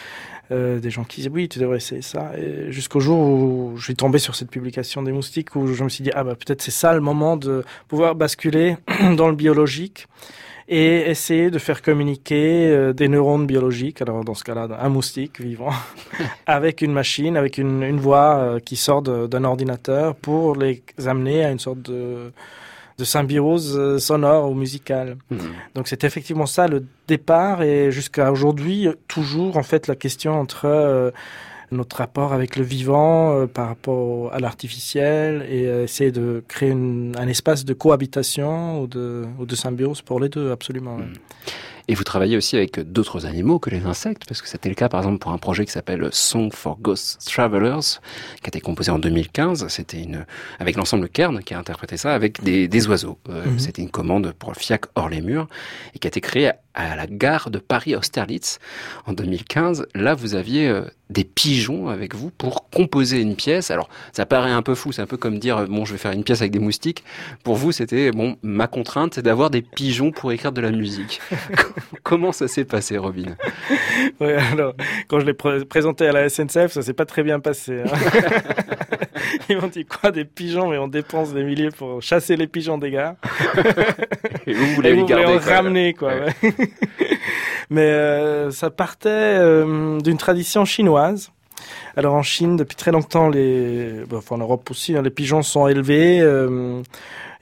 [0.54, 2.32] euh, des gens qui disent oui, tu devrais essayer ça.
[2.68, 6.04] Jusqu'au jour où je suis tombé sur cette publication des moustiques, où je me suis
[6.04, 8.76] dit, ah bah peut-être c'est ça le moment de pouvoir basculer
[9.16, 10.06] dans le biologique
[10.68, 15.40] et essayer de faire communiquer euh, des neurones biologiques, alors dans ce cas-là, un moustique
[15.40, 15.72] vivant,
[16.46, 21.44] avec une machine, avec une, une voix euh, qui sort d'un ordinateur pour les amener
[21.44, 22.32] à une sorte de,
[22.98, 25.16] de symbiose euh, sonore ou musicale.
[25.74, 30.66] Donc c'est effectivement ça le départ et jusqu'à aujourd'hui, toujours en fait la question entre
[30.66, 31.10] euh,
[31.72, 37.14] notre rapport avec le vivant euh, par rapport à l'artificiel et essayer de créer une-
[37.18, 40.96] un espace de cohabitation ou de, ou de symbiose pour les deux, absolument.
[40.96, 41.04] ouais.
[41.86, 44.88] Et vous travaillez aussi avec d'autres animaux que les insectes, parce que c'était le cas
[44.88, 48.00] par exemple pour un projet qui s'appelle Song for Ghost Travelers,
[48.40, 49.68] qui a été composé en 2015.
[49.68, 50.24] C'était une
[50.58, 53.18] avec l'ensemble Kern qui a interprété ça avec des, des oiseaux.
[53.28, 53.58] Euh, Mhm.
[53.58, 55.48] C'était une commande pour le FIAC hors les murs
[55.94, 58.58] et qui a été créée à, la gare de Paris Austerlitz
[59.06, 59.86] en 2015.
[59.94, 63.70] Là, vous aviez euh, des pigeons avec vous pour composer une pièce.
[63.70, 65.98] Alors, ça paraît un peu fou, c'est un peu comme dire euh, bon, je vais
[65.98, 67.04] faire une pièce avec des moustiques.
[67.42, 71.20] Pour vous, c'était bon, ma contrainte, c'est d'avoir des pigeons pour écrire de la musique.
[72.02, 73.36] Comment ça s'est passé, Robin?
[74.20, 74.74] Ouais, alors,
[75.08, 77.82] quand je l'ai pré- présenté à la SNCF, ça s'est pas très bien passé.
[77.82, 77.90] hein.
[79.48, 82.78] Ils m'ont dit quoi des pigeons, mais on dépense des milliers pour chasser les pigeons
[82.78, 83.14] des gares.
[84.46, 86.14] Et vous voulez Et les vous garder, quoi, ramener, quoi.
[86.14, 86.34] Ouais.
[86.42, 86.54] ouais.
[87.70, 91.30] mais euh, ça partait euh, d'une tradition chinoise.
[91.96, 95.68] Alors en Chine, depuis très longtemps, les, enfin en Europe aussi, hein, les pigeons sont
[95.68, 96.82] élevés euh,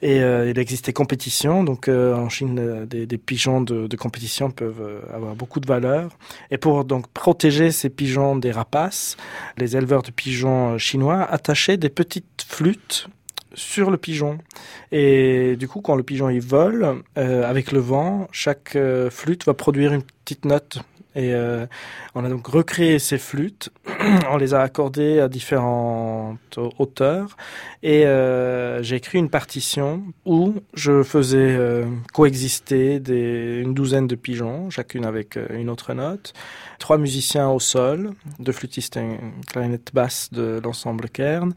[0.03, 1.63] et euh, il existe des compétitions.
[1.63, 6.11] Donc euh, en Chine, des, pigeons de, compétition peuvent avoir beaucoup de valeur.
[6.51, 9.17] Et pour donc protéger ces pigeons des rapaces,
[9.57, 13.07] les éleveurs de pigeons chinois attachaient des petites flûtes
[13.55, 14.37] sur le pigeon.
[14.91, 18.77] Et du coup, quand le pigeon il vole, avec le vent, chaque
[19.09, 20.79] flûte va produire une petite note.
[21.15, 21.67] Et euh,
[22.15, 23.69] on a donc recréé ces flûtes,
[24.31, 27.37] on les a accordées à différentes hauteurs,
[27.83, 34.71] et euh, j'ai écrit une partition où je faisais euh, coexister une douzaine de pigeons,
[34.71, 36.33] chacune avec une autre note,
[36.79, 41.53] trois musiciens au sol, deux flûtistes et une clarinette basse de l'ensemble Kern,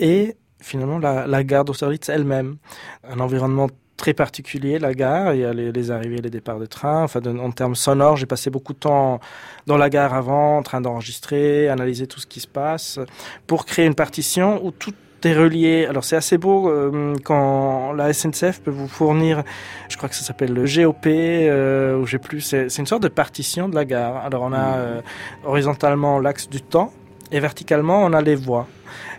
[0.00, 2.56] et finalement la, la gare d'Austerlitz elle-même.
[3.04, 3.68] Un environnement
[4.02, 5.32] très particulier, la gare.
[5.34, 7.04] Il y a les, les arrivées et les départs de train.
[7.04, 9.20] Enfin, de- en termes sonores, j'ai passé beaucoup de temps
[9.68, 12.98] dans la gare avant, en train d'enregistrer, analyser tout ce qui se passe,
[13.46, 14.92] pour créer une partition où tout
[15.24, 15.86] est relié.
[15.88, 19.44] Alors c'est assez beau euh, quand la SNCF peut vous fournir,
[19.88, 23.08] je crois que ça s'appelle le GOP, euh, ou j'ai plus, c'est une sorte de
[23.08, 24.16] partition de la gare.
[24.26, 25.00] Alors on a euh,
[25.44, 26.92] horizontalement l'axe du temps,
[27.32, 28.66] et verticalement, on a les voies.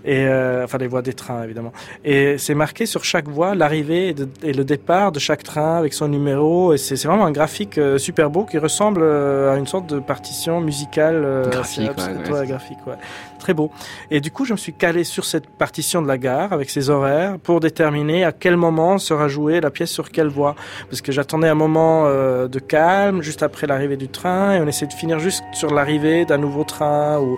[0.05, 1.71] Et euh, enfin les voies des trains évidemment.
[2.03, 6.09] Et c'est marqué sur chaque voie l'arrivée et, le départ de chaque train avec son
[6.09, 6.73] numéro.
[6.73, 9.99] Et c'est vraiment un graphique euh, super beau qui ressemble euh, à une sorte de
[9.99, 11.89] partition musicale euh, Graphique,
[12.29, 12.95] ouais, graphique, ouais.
[13.43, 13.71] Très beau.
[14.09, 16.89] Et du coup, je me suis calé sur cette partition de la gare avec ses
[16.89, 20.55] horaires pour déterminer à quel moment sera jouée la pièce sur quelle voie.
[20.89, 24.67] Parce que j'attendais un moment euh, de calme juste après l'arrivée du train et on
[24.67, 27.37] essayait de finir juste sur l'arrivée d'un nouveau train ou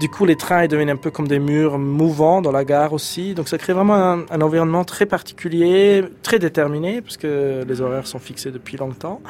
[0.00, 2.92] du coup, les trains ils deviennent un peu comme des murs mouvants dans la gare
[2.92, 3.34] aussi.
[3.34, 3.94] Donc, ça crée vraiment
[4.30, 9.20] un, environnement très particulier, très déterminé, parce que les horaires sont fixés depuis longtemps.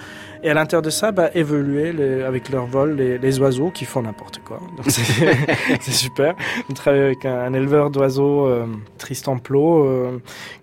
[0.42, 4.02] Et à l'intérieur de ça, bah, évoluer les- avec leur vol les, oiseaux qui font
[4.02, 4.60] n'importe quoi.
[4.76, 6.34] Donc, c'est super.
[6.68, 8.66] On travaille avec un, éleveur d'oiseaux, euh,
[8.98, 10.18] Tristan Plot, euh,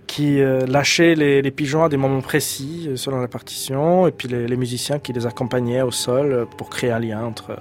[0.07, 4.47] qui euh, lâchait les, pigeons à des moments précis selon la partition, et puis les,
[4.47, 7.57] les musiciens qui les accompagnaient au sol pour créer un lien entre,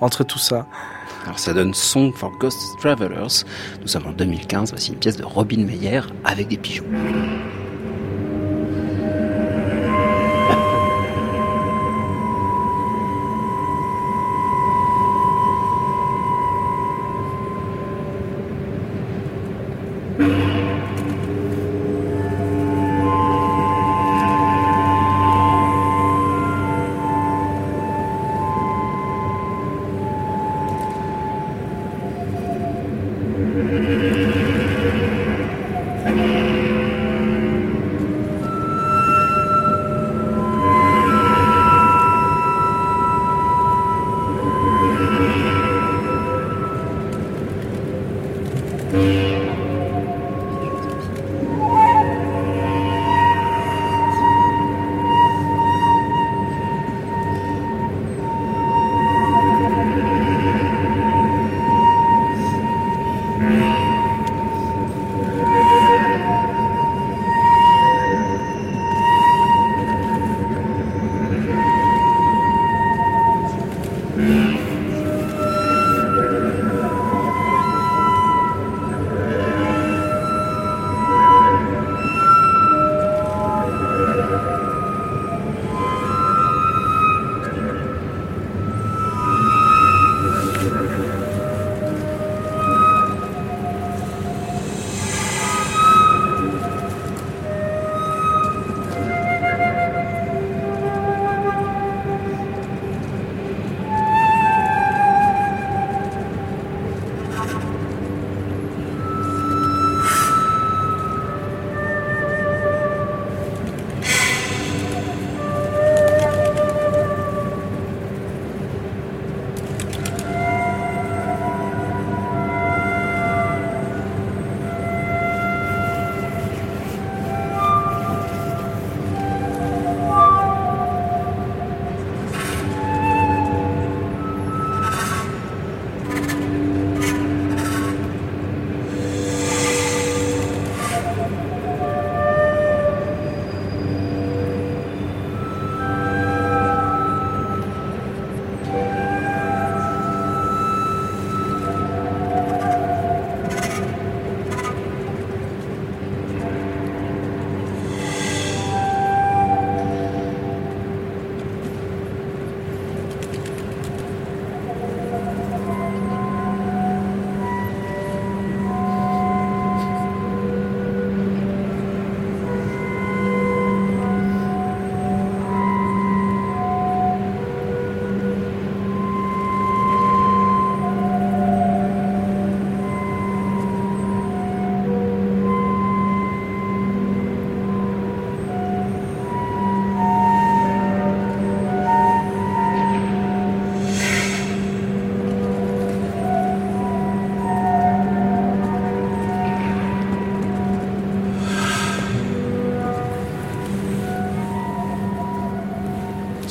[0.00, 0.66] entre tout ça.
[1.24, 3.44] Alors ça donne Song for Ghost Travelers.
[3.80, 6.84] Nous sommes en 2015, voici une pièce de Robin Meyer avec des pigeons.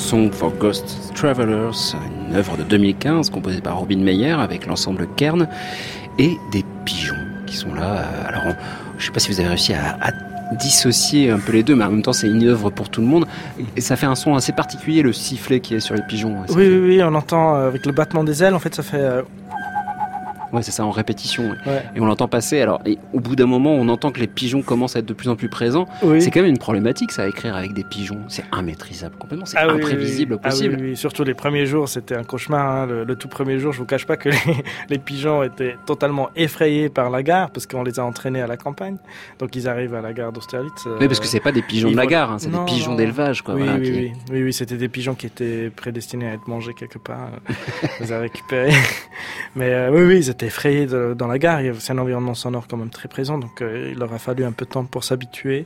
[0.04, 1.72] Song for Ghost Travelers,
[2.30, 5.48] une œuvre de 2015 composée par Robin Meyer avec l'ensemble Kern
[6.20, 7.16] et des pigeons
[7.48, 8.00] qui sont là.
[8.00, 8.56] Euh, Alors, on-
[8.98, 10.12] je sais pas si vous avez réussi à, à
[10.56, 13.08] dissocier un peu les deux, mais en même temps, c'est une œuvre pour tout le
[13.08, 13.26] monde.
[13.78, 16.36] Et ça fait un son assez particulier, le sifflet qui est sur les pigeons.
[16.50, 19.24] Oui, oui, oui, on entend euh, avec le battement des ailes, en fait, ça fait.
[20.54, 21.44] Euh, Ouais, c'est ça, en répétition.
[21.44, 21.58] ouais.
[21.66, 21.84] Ouais.
[21.96, 22.62] Et on l'entend passer.
[22.62, 25.14] Alors, et au bout d'un moment, on entend que les pigeons commencent à être de
[25.14, 25.88] plus en plus présents.
[26.04, 26.22] Oui.
[26.22, 28.20] C'est quand même une problématique, ça, à écrire avec des pigeons.
[28.28, 29.46] C'est immaîtrisable complètement.
[29.46, 30.38] C'est Ah oui, oui, imprévisible oui.
[30.38, 30.76] au Ah oui, possible.
[30.80, 30.98] oui, oui.
[30.98, 32.70] Surtout les premiers jours, c'était un cauchemar.
[32.72, 32.86] hein.
[32.86, 34.38] Le, le tout premier jour, je vous cache pas que les,
[34.90, 38.58] les pigeons étaient totalement effrayés par la gare parce qu'on les a entraînés à la
[38.58, 38.98] campagne.
[39.40, 40.86] Donc ils arrivent à la gare d'Austerlitz.
[40.88, 42.66] euh, Oui, parce que c'est pas des pigeons de ils la gare, hein, c'est des
[42.66, 43.56] pigeons d'élevage, quoi.
[43.56, 46.48] Oui, voilà, oui, qui- oui, oui, oui, c'était des pigeons qui étaient prédestinés à être
[46.48, 47.30] mangés quelque part.
[47.50, 47.54] euh,
[48.00, 48.74] on les a récupérés.
[49.56, 51.62] Mais euh, oui, oui, ils étaient effrayés de- dans la gare.
[51.80, 54.52] C'est un environnement sonore quand même très présent, donc euh, il leur a fallu un
[54.52, 55.66] peu de temps pour s'habituer.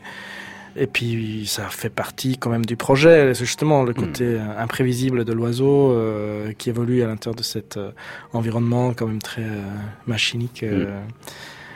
[0.80, 3.34] Et puis ça fait partie quand même du projet.
[3.34, 7.78] C'est justement le côté euh, imprévisible de l'oiseau euh, qui évolue à l'intérieur de cet
[7.78, 7.89] euh,
[8.34, 9.61] environnement quand même très euh,
[10.05, 10.61] machinique.
[10.63, 10.99] euh.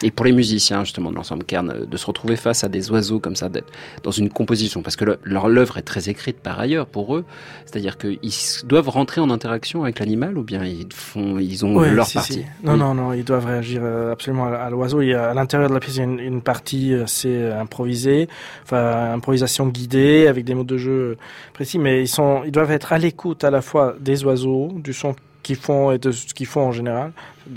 [0.04, 2.90] Et pour les musiciens, justement, de l'ensemble Kern, euh, de se retrouver face à des
[2.92, 3.72] oiseaux comme ça, d'être
[4.04, 7.26] dans une composition, parce que le- leur l'œuvre est très écrite par ailleurs pour eux,
[7.66, 8.32] c'est-à-dire qu'ils
[8.66, 12.34] doivent rentrer en interaction avec l'animal, ou bien ils font, ils ont leur si, partie?
[12.34, 12.46] si.
[12.64, 12.80] Non, Oui.
[12.80, 15.02] non, non, ils doivent réagir euh, absolument à, l'oiseau.
[15.02, 17.30] Il y a, à l'intérieur de la pièce, il y a une, une partie assez
[17.30, 18.28] euh, improvisée,
[18.64, 21.18] enfin improvisation guidée avec des mots de jeu
[21.54, 24.94] précis, mais ils sont, ils doivent être à l'écoute à la fois des oiseaux, du
[24.94, 27.12] son qu'ils font et de ce qu'ils font en général,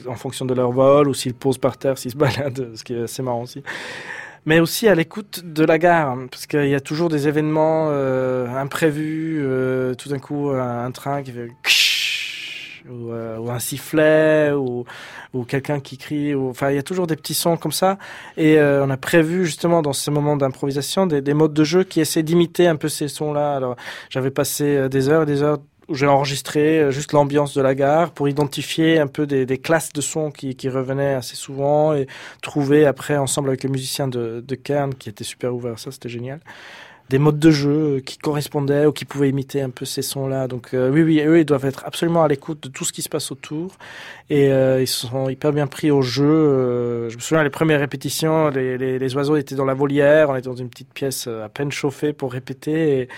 [0.07, 2.95] en fonction de leur vol ou s'ils posent par terre, s'ils se baladent, ce qui
[2.95, 3.62] est assez marrant aussi.
[4.47, 7.89] Mais aussi à l'écoute de la gare, hein, parce qu'il y a toujours des événements
[7.91, 9.41] euh, imprévus.
[9.43, 11.49] euh, tout d'un coup, un, train qui fait
[12.89, 14.85] ou, euh, ou un sifflet ou,
[15.32, 16.35] ou quelqu'un qui crie.
[16.35, 17.99] Enfin, il y a toujours des petits sons comme ça.
[18.37, 21.85] Et euh, on a prévu justement dans ce moment d'improvisation des, des modes de jeu
[21.85, 23.57] qui essaient d'imiter un peu ces sons-là.
[23.57, 23.76] Alors,
[24.11, 25.59] j'avais passé des heures et des heures
[25.89, 29.59] où j'ai enregistré euh, juste l'ambiance de la gare pour identifier un peu des, des
[29.59, 32.07] classes de sons qui, qui revenaient assez souvent et
[32.43, 36.09] trouver après ensemble avec les musiciens de, de Kern qui étaient super ouverts ça, c'était
[36.09, 36.41] génial.
[37.11, 40.49] Des modes de jeu euh, qui correspondaient ou qui pouvaient imiter un peu ces sons-là.
[40.49, 43.03] Donc euh, oui, oui, eux, ils doivent être absolument à l'écoute de tout ce qui
[43.03, 43.76] se passe autour.
[44.30, 46.24] Et euh, ils sont hyper bien pris au jeu.
[46.24, 50.30] Euh, je me souviens, les premières répétitions, les, les, les oiseaux étaient dans la volière.
[50.30, 53.09] On était dans une petite pièce euh, à peine chauffée pour répéter.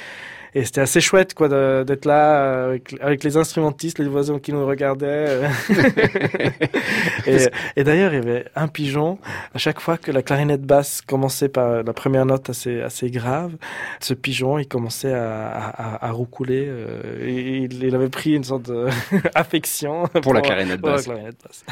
[0.56, 1.48] Et c'était assez chouette quoi
[1.84, 5.06] d'être là euh, avec, avec les instrumentistes, les oiseaux qui nous regardaient.
[5.06, 5.48] euh.
[7.26, 7.36] et
[7.76, 9.18] et d'ailleurs, il y avait un pigeon.
[9.54, 13.52] À chaque fois que la clarinette basse commençait par la première note assez assez grave,
[14.00, 16.64] ce pigeon, il commençait à, à, roucouler.
[16.68, 18.70] euh, et il, il avait pris une sorte
[19.34, 21.04] d'affection Pour la clarinette pour la basse.
[21.04, 21.64] clarinette basse.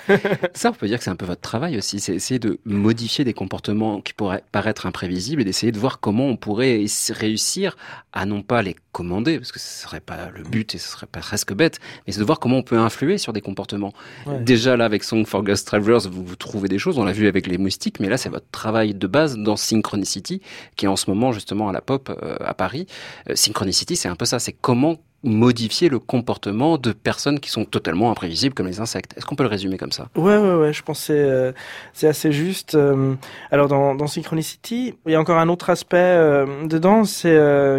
[0.54, 3.24] Ça, on peut dire que c'est un peu votre travail aussi, c'est essayer de modifier
[3.24, 7.76] des comportements qui pourraient paraître imprévisibles et d'essayer de voir comment on pourrait réussir
[8.12, 10.88] à non pas les like commander, parce que ce serait pas le but et ce
[10.88, 13.92] serait pas presque bête, mais c'est de voir comment on peut influer sur des comportements.
[14.26, 14.38] Ouais.
[14.38, 17.26] Déjà là, avec Song for Ghost Travelers, vous, vous trouvez des choses, on l'a vu
[17.26, 20.40] avec les moustiques, mais là, c'est votre travail de base dans Synchronicity,
[20.76, 22.86] qui est en ce moment justement à la pop euh, à Paris.
[23.28, 27.64] Euh, Synchronicity, c'est un peu ça, c'est comment modifier le comportement de personnes qui sont
[27.64, 29.14] totalement imprévisibles comme les insectes.
[29.16, 30.08] Est-ce qu'on peut le résumer comme ça?
[30.16, 31.52] Ouais, ouais, ouais, je pense que c'est, euh,
[31.94, 32.74] c'est assez juste.
[32.74, 33.14] Euh,
[33.50, 37.30] alors, dans, dans Synchronicity, il y a encore un autre aspect euh, dedans, c'est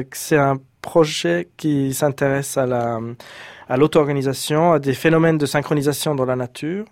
[0.10, 1.05] que c'est un projet
[1.58, 3.00] qui s'intéresse à la
[3.68, 6.86] à l'auto-organisation, à des phénomènes de synchronisation dans la nature.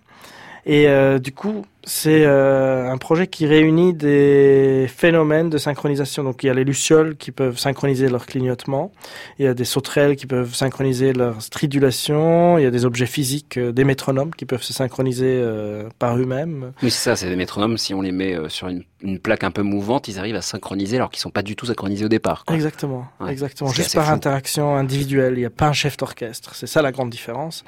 [0.66, 6.24] Et euh, du coup, c'est euh, un projet qui réunit des phénomènes de synchronisation.
[6.24, 8.90] Donc, il y a les lucioles qui peuvent synchroniser leur clignotement.
[9.38, 12.58] Il y a des sauterelles qui peuvent synchroniser leur stridulation.
[12.58, 16.16] Il y a des objets physiques, euh, des métronomes qui peuvent se synchroniser euh, par
[16.16, 16.72] eux-mêmes.
[16.82, 17.76] Oui, c'est ça, c'est des métronomes.
[17.76, 20.42] Si on les met euh, sur une, une plaque un peu mouvante, ils arrivent à
[20.42, 22.44] synchroniser alors qu'ils sont pas du tout synchronisés au départ.
[22.44, 22.54] quoi.
[22.56, 23.30] Exactement, Ouais.
[23.32, 23.70] exactement.
[23.70, 24.12] Juste par fou.
[24.12, 25.34] interaction individuelle.
[25.36, 26.54] Il n'y a pas un chef d'orchestre.
[26.54, 27.64] C'est ça la grande différence.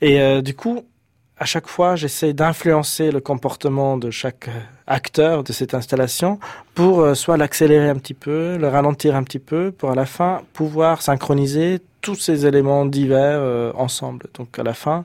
[0.00, 0.84] Et euh, du coup,
[1.40, 6.38] à chaque fois, j'essaie d'influencer le comportement de chaque euh, acteur de cette installation
[6.74, 10.06] pour euh, soit l'accélérer un petit peu, le ralentir un petit peu, pour à la
[10.06, 14.26] fin pouvoir synchroniser tous ces éléments divers euh, ensemble.
[14.34, 15.04] Donc à la fin,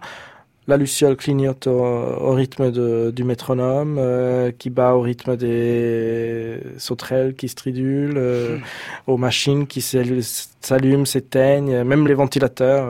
[0.65, 6.59] la luciole clignote au, au rythme de, du métronome, euh, qui bat au rythme des
[6.77, 8.57] sauterelles qui stridulent, euh,
[9.05, 12.85] aux machines qui s'allu- s'allument, s'éteignent, même les ventilateurs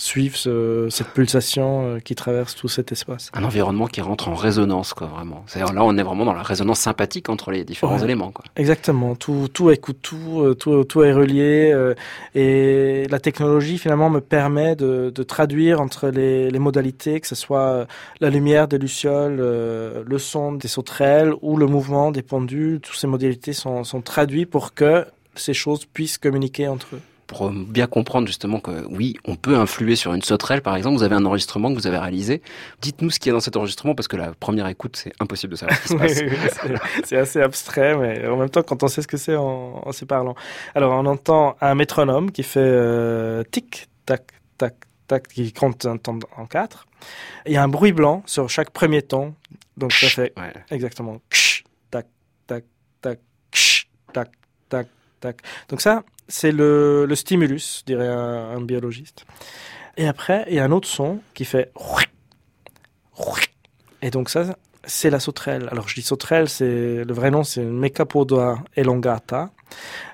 [0.00, 3.30] suivent ce- cette pulsation euh, qui traverse tout cet espace.
[3.34, 5.44] Un environnement qui rentre en résonance, quoi, vraiment.
[5.46, 8.04] C'est-à-dire là, on est vraiment dans la résonance sympathique entre les différents Ouais.
[8.04, 8.44] éléments, quoi.
[8.56, 11.94] Exactement, tout, tout écoute tout, euh, tout, tout est relié euh,
[12.34, 17.34] et la technologie finalement me permet de, de traduire entre les, les modalités, que ce
[17.34, 17.86] soit
[18.20, 22.96] la lumière des lucioles, euh, le son des sauterelles ou le mouvement des pendules, toutes
[22.96, 27.00] ces modalités sont, sont traduits pour que ces choses puissent communiquer entre eux.
[27.30, 30.96] Pour bien comprendre justement que oui, on peut influer sur une sauterelle, par exemple.
[30.96, 32.42] Vous avez un enregistrement que vous avez réalisé.
[32.82, 35.52] Dites-nous ce qu'il y a dans cet enregistrement parce que la première écoute, c'est impossible
[35.52, 36.20] de savoir ce qui se passe.
[36.22, 39.36] Oui, oui, c'est- assez abstrait, mais en même temps, quand on sait ce que c'est,
[39.36, 40.34] en, en s'y parlant.
[40.74, 44.24] Alors, on entend un métronome qui fait euh, tic, tac,
[44.58, 44.74] tac,
[45.06, 46.88] tac, qui compte un temps en quatre.
[47.46, 49.34] Il y a un bruit blanc sur chaque premier ton.
[49.76, 50.52] Donc ça fait Ouais.
[50.70, 51.20] exactement
[51.92, 52.06] tac,
[52.48, 52.64] tac,
[53.00, 53.20] tac,
[54.12, 54.30] tac,
[54.68, 54.86] tac,
[55.68, 59.26] Donc ça, c'est le, stimulus, dirait un, biologiste.
[59.96, 61.72] Et après, il y a un autre son qui fait
[64.02, 65.68] et donc ça, c'est la sauterelle.
[65.70, 69.50] Alors je dis sauterelle, c'est le vrai nom, c'est une Mecapoda elongata,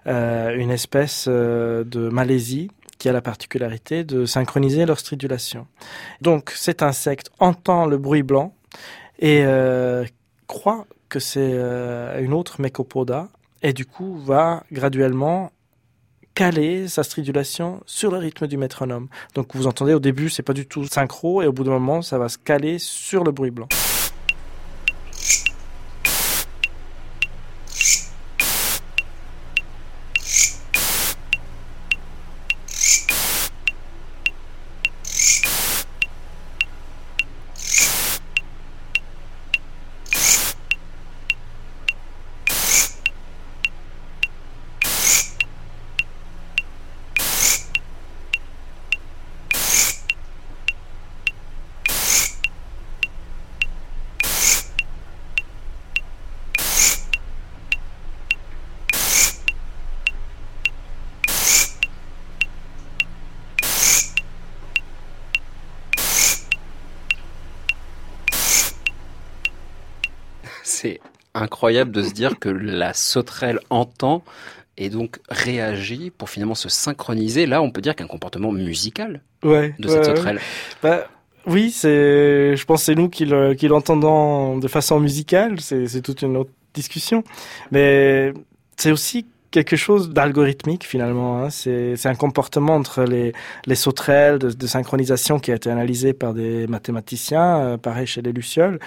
[0.06, 5.66] euh, une espèce euh, de Malaisie qui a la particularité de synchroniser leur stridulation.
[6.20, 8.54] Donc cet insecte entend le bruit blanc
[9.18, 10.04] et euh,
[10.46, 11.52] croit que c'est
[12.18, 13.28] une autre Mecopoda
[13.62, 15.52] et du coup va graduellement
[16.34, 19.08] caler sa stridulation sur le rythme du métronome.
[19.34, 22.02] Donc vous entendez au début c'est pas du tout synchro et au bout d'un moment
[22.02, 23.68] ça va se caler sur le bruit blanc.
[70.68, 71.00] C'est
[71.66, 74.22] incroyable de se dire que la sauterelle entend
[74.78, 77.46] et donc réagit pour finalement se synchroniser.
[77.46, 79.74] Là, on peut dire qu'un comportement musical Ouais.
[79.80, 80.04] de cette ouais.
[80.04, 80.40] sauterelle.
[80.82, 81.08] Bah,
[81.46, 85.58] oui, c'est, je pense, que c'est nous qui le- qui l'entendons de façon musicale.
[85.60, 87.24] C'est, toute une autre discussion.
[87.72, 88.32] Mais
[88.76, 91.42] c'est aussi quelque chose d'algorithmique finalement.
[91.42, 91.50] hein.
[91.50, 93.32] C'est, c'est un comportement entre les,
[93.66, 98.22] les sauterelles de, de synchronisation qui a été analysé par des mathématiciens, euh, pareil chez
[98.22, 98.78] les lucioles,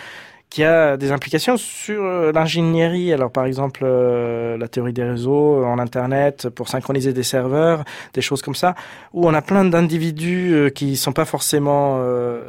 [0.50, 3.14] qui a des implications sur euh, l'ingénierie.
[3.14, 7.84] Alors par exemple, euh, la théorie des réseaux euh, en Internet pour synchroniser des serveurs,
[8.14, 8.74] des choses comme ça,
[9.14, 12.42] où on a plein d'individus euh, qui sont pas forcément euh,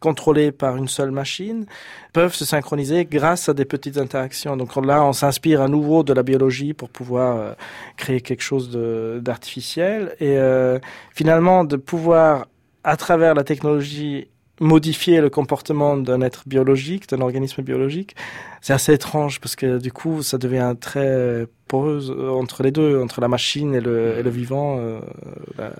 [0.00, 1.66] contrôlés par une seule machine,
[2.12, 4.56] peuvent se synchroniser grâce à des petites interactions.
[4.56, 7.56] Donc là, on s'inspire à nouveau de la biologie pour pouvoir
[7.96, 8.70] créer quelque chose
[9.22, 10.36] d'artificiel et
[11.12, 12.46] finalement de pouvoir,
[12.84, 14.28] à travers la technologie,
[14.60, 18.16] modifier le comportement d'un être biologique, d'un organisme biologique,
[18.60, 23.00] c'est assez étrange parce que du coup, ça devient très poreuse euh, entre les deux,
[23.02, 24.78] entre la machine et le, et le vivant.
[24.78, 25.00] euh,
[25.58, 25.70] la,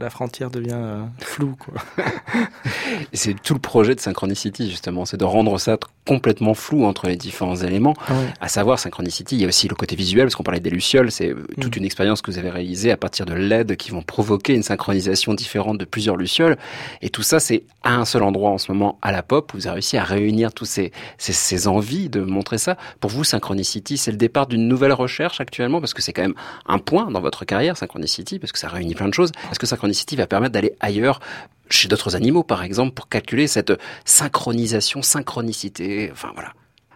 [0.00, 1.56] la frontière devient euh, floue.
[3.12, 5.76] C'est tout le projet de Synchronicity, justement, c'est de rendre ça
[6.06, 7.94] complètement flou entre les différents éléments.
[8.08, 8.14] Ouais.
[8.40, 11.10] À savoir, Synchronicity, il y a aussi le côté visuel, parce qu'on parlait des Lucioles,
[11.10, 11.78] c'est toute Mm.
[11.80, 15.34] une expérience que vous avez réalisée à partir de LED qui vont provoquer une synchronisation
[15.34, 16.56] différente de plusieurs Lucioles.
[17.02, 19.56] Et tout ça, c'est à un seul endroit en ce moment, à la pop, où
[19.56, 22.76] vous avez réussi à réunir tous ces, ces, ces envies de montrer ça.
[23.00, 26.34] Pour vous, Synchronicity, c'est le départ d'une nouvelle recherche actuellement, parce que c'est quand même
[26.66, 29.32] un point dans votre carrière, Synchronicity, parce que ça réunit plein de choses.
[29.50, 31.20] Est-ce que Synchronicity va permettre d'aller ailleurs
[31.68, 33.72] chez d'autres animaux, par exemple, pour calculer cette
[34.04, 36.52] synchronisation, synchronicité, enfin voilà.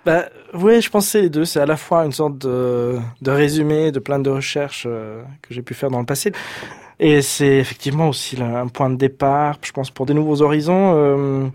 [0.07, 1.45] Bah, oui, je pense que c'est les deux.
[1.45, 5.53] C'est à la fois une sorte de, de résumé de plein de recherches euh, que
[5.53, 6.33] j'ai pu faire dans le passé.
[6.99, 10.95] Et c'est effectivement aussi un point de départ, je pense, pour des nouveaux horizons.
[10.97, 11.49] Euh,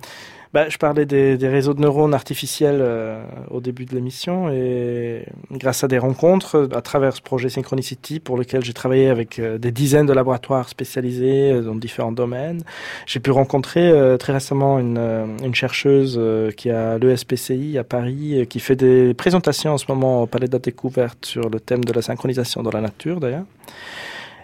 [0.56, 5.84] bah, je parlais des, réseaux de neurones artificiels euh, au début de l'émission et grâce
[5.84, 9.72] à des rencontres à travers ce projet Synchronicity pour lequel j'ai travaillé avec euh, des
[9.72, 12.64] dizaines de laboratoires spécialisés euh, dans différents domaines,
[13.06, 14.98] j'ai pu rencontrer très récemment une,
[15.44, 16.18] une chercheuse
[16.56, 20.54] qui a l'ESPCI à Paris, qui fait des présentations en ce moment au Palais de
[20.54, 23.44] la Découverte sur le thème de la synchronisation dans la nature d'ailleurs.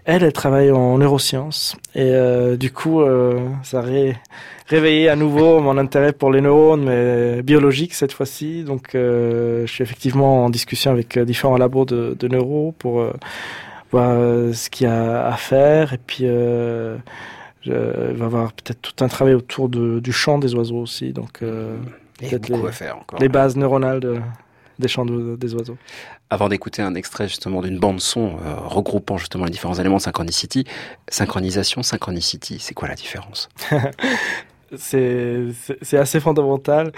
[0.06, 4.18] Elle, elle travaille en neurosciences et euh, du coup, euh, ça a ré-
[4.68, 8.64] réveillé à nouveau mon intérêt pour les neurones, mais biologiques cette fois-ci.
[8.64, 13.06] Donc, euh, je suis effectivement en discussion avec différents labos de, de neuro pour
[13.92, 14.16] voir
[14.54, 16.96] ce qu'il y a à faire et puis je,
[17.66, 21.14] il va y avoir peut-être tout un travail autour de, du chant des oiseaux aussi.
[21.14, 23.20] Donc, peut-être les, à faire encore.
[23.20, 24.16] les bases neuronales de,
[24.80, 25.78] des chants de- des oiseaux.
[26.32, 30.02] Avant d'écouter un extrait justement d'une bande son euh, regroupant justement les différents éléments de
[30.02, 30.64] Synchronicity,
[31.10, 33.50] synchronisation, synchronicity, c'est quoi la différence?
[34.78, 36.94] C'est assez fondamental.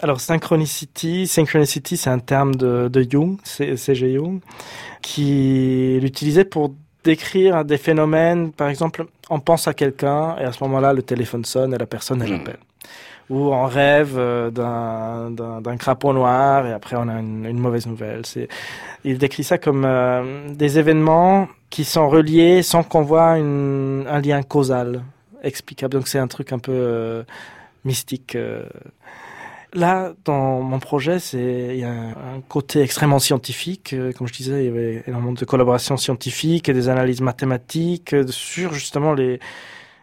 [0.00, 4.14] Alors synchronicity, synchronicity, c'est un terme de, de Jung, C.G.
[4.14, 4.40] Jung,
[5.02, 6.72] qui l'utilisait pour
[7.02, 8.52] décrire des phénomènes.
[8.52, 11.86] Par exemple, on pense à quelqu'un et à ce moment-là, le téléphone sonne et la
[11.86, 12.40] personne elle Mm.
[12.42, 12.58] appelle.
[13.28, 18.24] Ou on rêve euh, d'un crapaud noir et après on a une, mauvaise nouvelle.
[18.24, 18.48] C'est
[19.04, 24.20] il décrit ça comme euh, des événements qui sont reliés sans qu'on voit une, un
[24.20, 25.02] lien causal.
[25.42, 25.94] explicable.
[25.94, 27.22] Donc c'est un truc un peu euh,
[27.84, 28.38] mystique.
[29.72, 33.94] Là, dans mon projet, c'est il y a un, côté extrêmement scientifique.
[34.16, 38.72] Comme je disais, il y avait énormément de collaborations scientifiques et des analyses mathématiques sur
[38.72, 39.40] justement les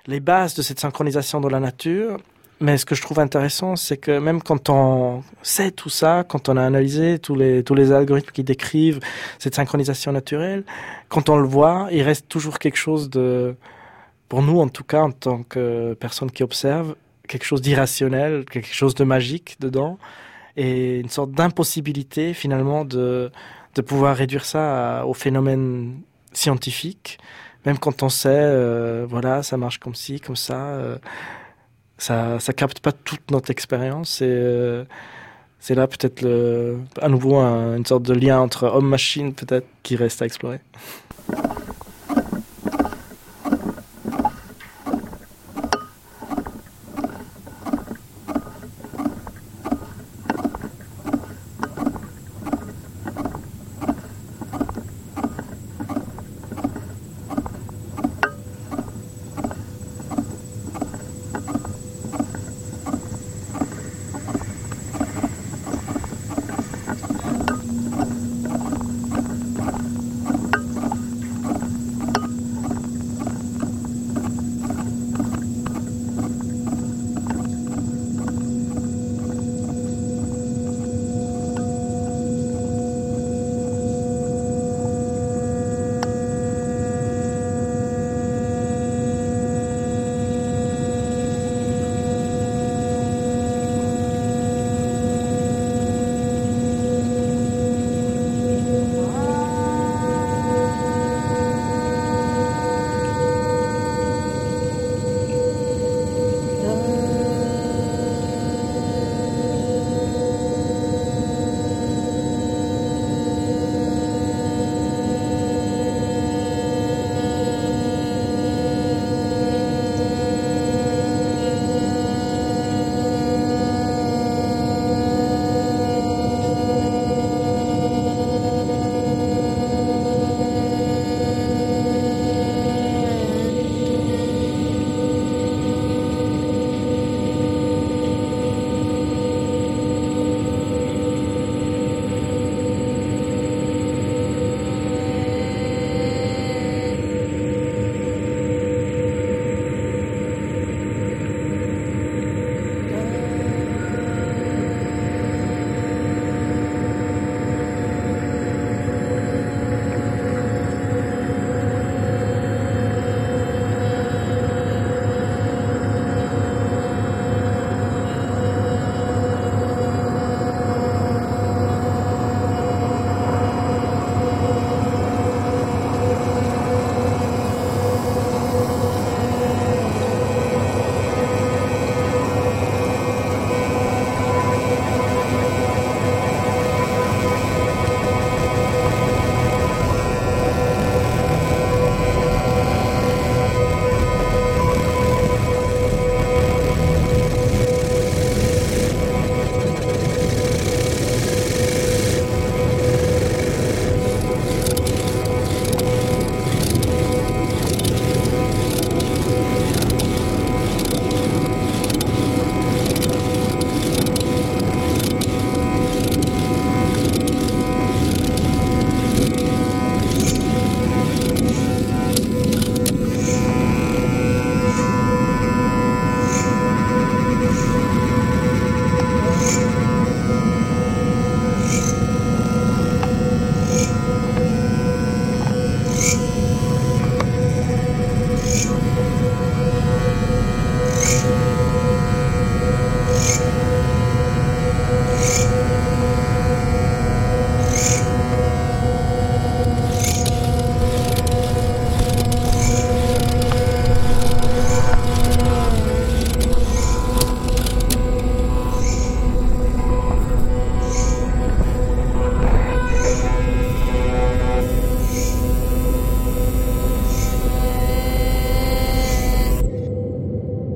[0.08, 2.20] les bases de cette synchronisation dans la nature.
[2.60, 6.48] Mais ce que je trouve intéressant, c'est que même quand on sait tout ça, quand
[6.48, 9.00] on a analysé tous les, tous les algorithmes qui décrivent
[9.38, 10.64] cette synchronisation naturelle,
[11.10, 13.56] quand on le voit, il reste toujours quelque chose de,
[14.30, 16.96] pour nous en tout cas, en tant que personne qui observe,
[17.28, 19.98] quelque chose d'irrationnel, quelque chose de magique dedans,
[20.56, 23.32] et une sorte d'impossibilité finalement de,
[23.76, 26.00] de pouvoir réduire ça au phénomène
[26.32, 27.18] scientifique,
[27.66, 30.68] même quand on sait, euh, voilà, ça marche comme ci, comme ça.
[30.76, 30.98] euh,
[32.04, 34.84] ça, ça capte pas toute notre expérience et euh,
[35.60, 36.26] c'est là peut-être
[37.02, 40.60] à nouveau un- une sorte de lien entre homme-machine peut-être qui reste à explorer.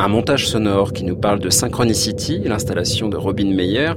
[0.08, 3.92] Un montage sonore qui nous parle de Synchronicity, l'installation de Robin Meyer,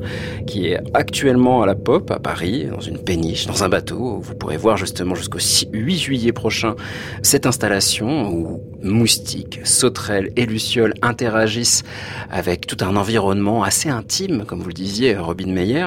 [0.45, 4.19] qui est actuellement à la Pop à Paris, dans une péniche, dans un bateau.
[4.21, 5.39] Vous pourrez voir justement jusqu'au
[5.73, 6.75] 8 juillet prochain
[7.23, 11.85] cette installation où moustiques, sauterelles et lucioles interagissent
[12.29, 15.87] avec tout un environnement assez intime, comme vous le disiez, Robin Meyer.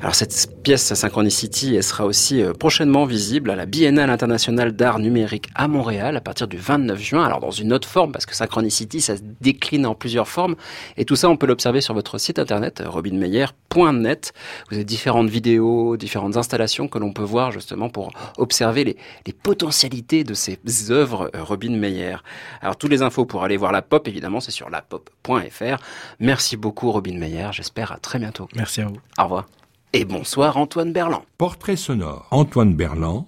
[0.00, 4.98] Alors cette pièce Synchronicity, elle sera aussi euh, prochainement visible à la Biennale internationale d'art
[4.98, 7.24] numérique à Montréal à partir du 29 juin.
[7.24, 10.56] Alors dans une autre forme, parce que Synchronicity, ça se décline en plusieurs formes.
[10.96, 14.32] Et tout ça, on peut l'observer sur votre site internet, robinmeyer.net.
[14.68, 18.96] Vous avez différentes vidéos, différentes installations que l'on peut voir justement pour observer les,
[19.26, 20.58] les potentialités de ces
[20.90, 22.16] œuvres euh, Robin Meyer.
[22.60, 25.76] Alors, toutes les infos pour aller voir la pop, évidemment, c'est sur lapop.fr.
[26.18, 27.48] Merci beaucoup, Robin Meyer.
[27.52, 28.48] J'espère à très bientôt.
[28.54, 28.98] Merci à vous.
[29.18, 29.46] Au revoir.
[29.92, 31.22] Et bonsoir, Antoine Berland.
[31.36, 32.26] Portrait sonore.
[32.30, 33.26] Antoine Berland.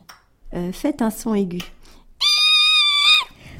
[0.55, 1.61] Euh, faites un son aigu.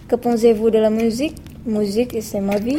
[0.09, 2.77] Que pensez-vous de la musique Musique, c'est ma vie.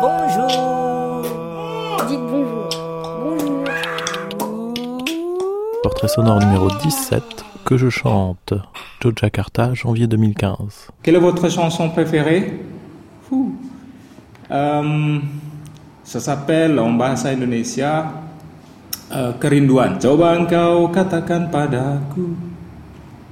[0.00, 1.22] Bonjour.
[2.08, 2.68] Dites bonjour.
[3.24, 3.64] Bonjour.
[5.82, 7.22] Portrait sonore numéro 17
[7.64, 8.54] que je chante.
[9.16, 10.88] Jakarta, janvier 2015.
[11.02, 12.60] Quelle est votre chanson préférée?
[14.50, 15.18] Euh,
[16.04, 18.12] ça s'appelle en bahasa Indonesia
[19.12, 19.98] euh, Kerinduan.
[20.00, 22.47] Coba engkau katakan padaku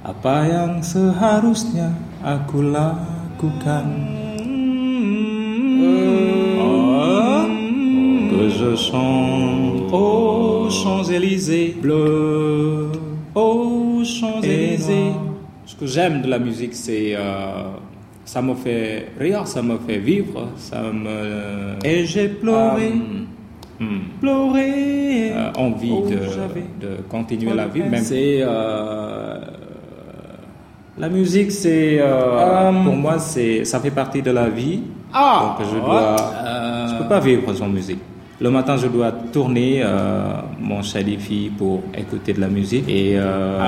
[0.07, 1.91] apa yang seharusnya
[2.23, 3.85] aku lakukan?
[6.59, 7.43] Oh,
[8.31, 12.91] que je chante aux Champs-Élysées bleus,
[13.35, 15.11] aux Champs-Élysées.
[15.65, 17.75] Ce que j'aime de la musique, c'est euh,
[18.23, 22.93] ça me fait rire, ça me fait vivre, ça me et j'ai pleuré.
[24.19, 26.07] Pleuré, Euh, envie Oh,
[26.81, 27.83] de, continuer la vie.
[27.83, 29.37] Même c'est euh,
[30.97, 34.81] la musique, c'est euh, pour moi, c'est ça fait partie de la vie.
[35.13, 36.15] Ah, Donc je dois,
[36.89, 37.99] je peux pas vivre sans musique.
[38.39, 43.59] Le matin, je dois tourner euh, mon Shalifi pour écouter de la musique et euh,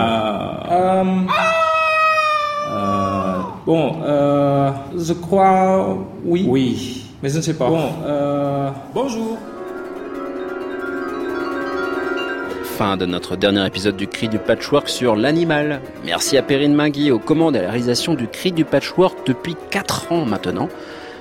[0.72, 1.04] euh,
[2.72, 7.68] euh, bon, euh, je crois oui, oui, mais je ne sais pas.
[7.68, 9.38] Bon, euh, bonjour.
[12.80, 15.82] Fin de notre dernier épisode du Cri du Patchwork sur l'animal.
[16.06, 19.58] Merci à Perrine Mingui aux commandes et à la réalisation du Cri du Patchwork depuis
[19.70, 20.70] 4 ans maintenant.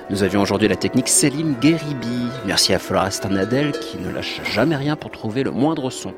[0.09, 2.29] Nous avions aujourd'hui la technique Céline Guéribi.
[2.45, 6.13] Merci à Flora Starnadel qui ne lâche jamais rien pour trouver le moindre son.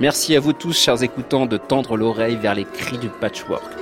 [0.00, 3.72] Merci à vous tous, chers écoutants, de tendre l'oreille vers les cris du patchwork.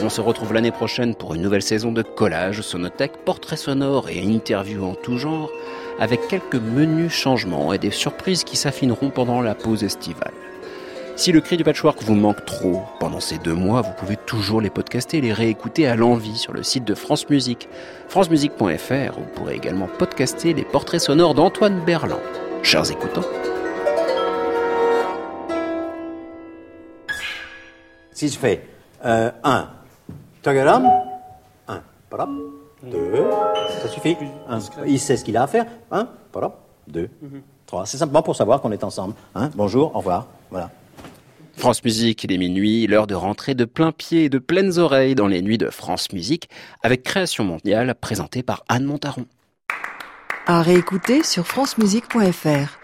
[0.00, 4.20] On se retrouve l'année prochaine pour une nouvelle saison de collage, sonothèque, portraits sonores et
[4.20, 5.52] interviews en tout genre,
[5.98, 10.32] avec quelques menus changements et des surprises qui s'affineront pendant la pause estivale.
[11.16, 14.60] Si le cri du patchwork vous manque trop pendant ces deux mois, vous pouvez toujours
[14.60, 17.68] les podcaster et les réécouter à l'envie sur le site de France Musique,
[18.08, 19.18] francemusique.fr.
[19.18, 22.18] Vous pourrez également podcaster les portraits sonores d'Antoine Berland.
[22.62, 23.22] Chers écoutants,
[28.14, 28.64] Si je fais
[29.02, 29.68] 1,
[30.40, 30.88] tagaram,
[31.66, 32.30] 1, parap,
[32.90, 33.24] 2,
[33.82, 34.16] ça suffit.
[34.48, 35.66] Un, il sait ce qu'il a à faire.
[35.90, 36.58] 1, parap,
[36.88, 37.08] 2,
[37.66, 37.86] 3.
[37.86, 39.14] C'est simplement pour savoir qu'on est ensemble.
[39.34, 39.50] Hein.
[39.54, 40.26] Bonjour, au revoir.
[40.50, 40.70] Voilà.
[41.56, 45.14] France Musique, il est minuit, l'heure de rentrer de plein pied et de pleines oreilles
[45.14, 46.48] dans les nuits de France Musique,
[46.82, 49.26] avec Création Mondiale, présentée par Anne Montaron.
[50.46, 52.78] À réécouter sur francemusique.fr.